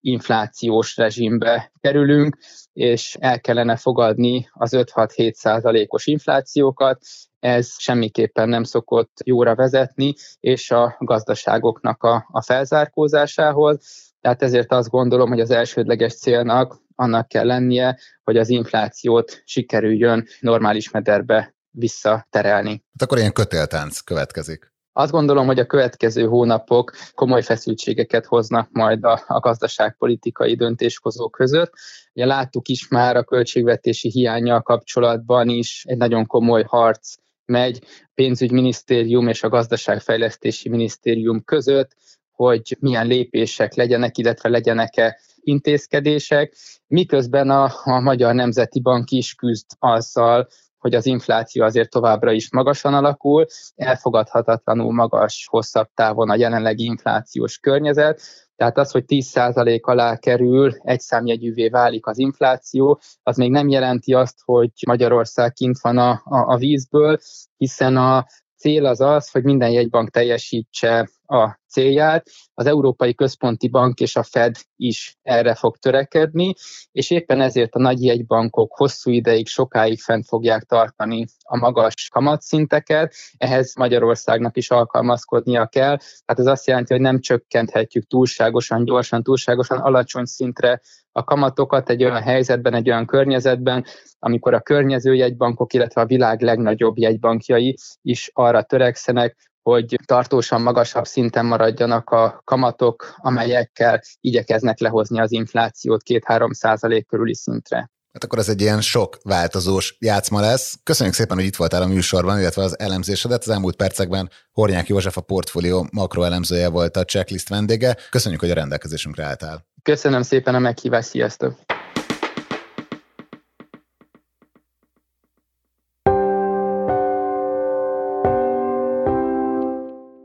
inflációs 0.00 0.96
rezsimbe 0.96 1.72
kerülünk, 1.80 2.36
és 2.72 3.16
el 3.20 3.40
kellene 3.40 3.76
fogadni 3.76 4.48
az 4.52 4.72
5-6-7 4.76 5.32
százalékos 5.32 6.06
inflációkat, 6.06 6.98
ez 7.40 7.74
semmiképpen 7.78 8.48
nem 8.48 8.62
szokott 8.62 9.12
jóra 9.24 9.54
vezetni, 9.54 10.14
és 10.40 10.70
a 10.70 10.96
gazdaságoknak 10.98 12.02
a, 12.02 12.26
a 12.30 12.42
felzárkózásához. 12.42 13.78
Tehát 14.20 14.42
ezért 14.42 14.72
azt 14.72 14.90
gondolom, 14.90 15.28
hogy 15.28 15.40
az 15.40 15.50
elsődleges 15.50 16.14
célnak 16.14 16.82
annak 16.94 17.28
kell 17.28 17.46
lennie, 17.46 17.98
hogy 18.22 18.36
az 18.36 18.48
inflációt 18.48 19.42
sikerüljön 19.44 20.26
normális 20.40 20.90
mederbe 20.90 21.54
visszaterelni. 21.70 22.70
Hát 22.70 23.02
akkor 23.02 23.18
ilyen 23.18 23.32
kötéltánc 23.32 24.00
következik. 24.00 24.72
Azt 24.96 25.12
gondolom, 25.12 25.46
hogy 25.46 25.58
a 25.58 25.66
következő 25.66 26.26
hónapok 26.26 26.92
komoly 27.14 27.42
feszültségeket 27.42 28.26
hoznak 28.26 28.68
majd 28.72 29.04
a, 29.04 29.22
a 29.26 29.40
gazdaságpolitikai 29.40 30.54
döntéshozók 30.54 31.30
között. 31.30 31.72
Ugye 32.12 32.26
láttuk 32.26 32.68
is 32.68 32.88
már 32.88 33.16
a 33.16 33.24
költségvetési 33.24 34.10
hiányjal 34.10 34.62
kapcsolatban 34.62 35.48
is 35.48 35.84
egy 35.88 35.96
nagyon 35.96 36.26
komoly 36.26 36.62
harc 36.62 37.14
megy 37.44 37.84
pénzügyminisztérium 38.14 39.28
és 39.28 39.42
a 39.42 39.48
gazdaságfejlesztési 39.48 40.68
minisztérium 40.68 41.44
között, 41.44 41.96
hogy 42.34 42.76
milyen 42.80 43.06
lépések 43.06 43.74
legyenek, 43.74 44.18
illetve 44.18 44.48
legyenek-e 44.48 45.18
intézkedések, 45.40 46.56
miközben 46.86 47.50
a, 47.50 47.72
a 47.84 48.00
Magyar 48.00 48.34
Nemzeti 48.34 48.80
Bank 48.80 49.10
is 49.10 49.34
küzd 49.34 49.66
azzal, 49.78 50.48
hogy 50.78 50.94
az 50.94 51.06
infláció 51.06 51.64
azért 51.64 51.90
továbbra 51.90 52.32
is 52.32 52.52
magasan 52.52 52.94
alakul, 52.94 53.46
elfogadhatatlanul 53.74 54.92
magas 54.92 55.46
hosszabb 55.50 55.88
távon 55.94 56.30
a 56.30 56.36
jelenlegi 56.36 56.84
inflációs 56.84 57.58
környezet, 57.58 58.20
tehát 58.56 58.78
az, 58.78 58.90
hogy 58.90 59.04
10% 59.06 59.80
alá 59.80 60.16
kerül, 60.16 60.72
egy 60.82 61.00
számjegyűvé 61.00 61.68
válik 61.68 62.06
az 62.06 62.18
infláció, 62.18 63.00
az 63.22 63.36
még 63.36 63.50
nem 63.50 63.68
jelenti 63.68 64.14
azt, 64.14 64.38
hogy 64.44 64.70
Magyarország 64.86 65.52
kint 65.52 65.78
van 65.80 65.98
a, 65.98 66.10
a, 66.10 66.52
a 66.52 66.56
vízből, 66.56 67.18
hiszen 67.56 67.96
a 67.96 68.26
cél 68.56 68.86
az 68.86 69.00
az, 69.00 69.30
hogy 69.30 69.44
minden 69.44 69.70
jegybank 69.70 70.10
teljesítse 70.10 71.08
a 71.26 71.58
célját. 71.68 72.26
Az 72.54 72.66
Európai 72.66 73.14
Központi 73.14 73.68
Bank 73.68 74.00
és 74.00 74.16
a 74.16 74.22
Fed 74.22 74.56
is 74.76 75.16
erre 75.22 75.54
fog 75.54 75.76
törekedni, 75.76 76.54
és 76.92 77.10
éppen 77.10 77.40
ezért 77.40 77.74
a 77.74 77.78
nagy 77.78 78.04
jegybankok 78.04 78.76
hosszú 78.76 79.10
ideig, 79.10 79.46
sokáig 79.46 80.00
fent 80.00 80.26
fogják 80.26 80.62
tartani 80.62 81.26
a 81.42 81.56
magas 81.56 82.08
kamatszinteket, 82.12 83.14
ehhez 83.36 83.74
Magyarországnak 83.74 84.56
is 84.56 84.70
alkalmazkodnia 84.70 85.66
kell. 85.66 85.96
Tehát 85.96 86.38
ez 86.38 86.46
azt 86.46 86.66
jelenti, 86.66 86.92
hogy 86.92 87.02
nem 87.02 87.20
csökkenthetjük 87.20 88.06
túlságosan, 88.06 88.84
gyorsan, 88.84 89.22
túlságosan 89.22 89.78
alacsony 89.78 90.24
szintre 90.24 90.80
a 91.12 91.24
kamatokat 91.24 91.90
egy 91.90 92.04
olyan 92.04 92.22
helyzetben, 92.22 92.74
egy 92.74 92.90
olyan 92.90 93.06
környezetben, 93.06 93.84
amikor 94.18 94.54
a 94.54 94.60
környező 94.60 95.14
jegybankok, 95.14 95.72
illetve 95.72 96.00
a 96.00 96.06
világ 96.06 96.40
legnagyobb 96.42 96.98
jegybankjai 96.98 97.76
is 98.02 98.30
arra 98.32 98.62
törekszenek, 98.62 99.52
hogy 99.64 99.96
tartósan 100.04 100.62
magasabb 100.62 101.04
szinten 101.04 101.46
maradjanak 101.46 102.10
a 102.10 102.40
kamatok, 102.44 103.14
amelyekkel 103.16 104.00
igyekeznek 104.20 104.78
lehozni 104.78 105.20
az 105.20 105.32
inflációt 105.32 106.02
2-3 106.04 106.52
százalék 106.52 107.06
körüli 107.06 107.34
szintre. 107.34 107.90
Hát 108.12 108.24
akkor 108.24 108.38
ez 108.38 108.48
egy 108.48 108.60
ilyen 108.60 108.80
sok 108.80 109.18
változós 109.22 109.96
játszma 109.98 110.40
lesz. 110.40 110.78
Köszönjük 110.82 111.14
szépen, 111.14 111.36
hogy 111.36 111.46
itt 111.46 111.56
voltál 111.56 111.82
a 111.82 111.86
műsorban, 111.86 112.38
illetve 112.38 112.62
az 112.62 112.78
elemzésedet. 112.78 113.42
Az 113.42 113.48
elmúlt 113.48 113.76
percekben 113.76 114.30
Hornyák 114.52 114.88
József 114.88 115.16
a 115.16 115.20
portfólió 115.20 115.86
makroelemzője 115.92 116.68
volt 116.68 116.96
a 116.96 117.04
checklist 117.04 117.48
vendége. 117.48 117.96
Köszönjük, 118.10 118.40
hogy 118.40 118.50
a 118.50 118.54
rendelkezésünkre 118.54 119.24
álltál. 119.24 119.66
Köszönöm 119.82 120.22
szépen 120.22 120.54
a 120.54 120.58
meghívást, 120.58 121.08
sziasztok! 121.08 121.73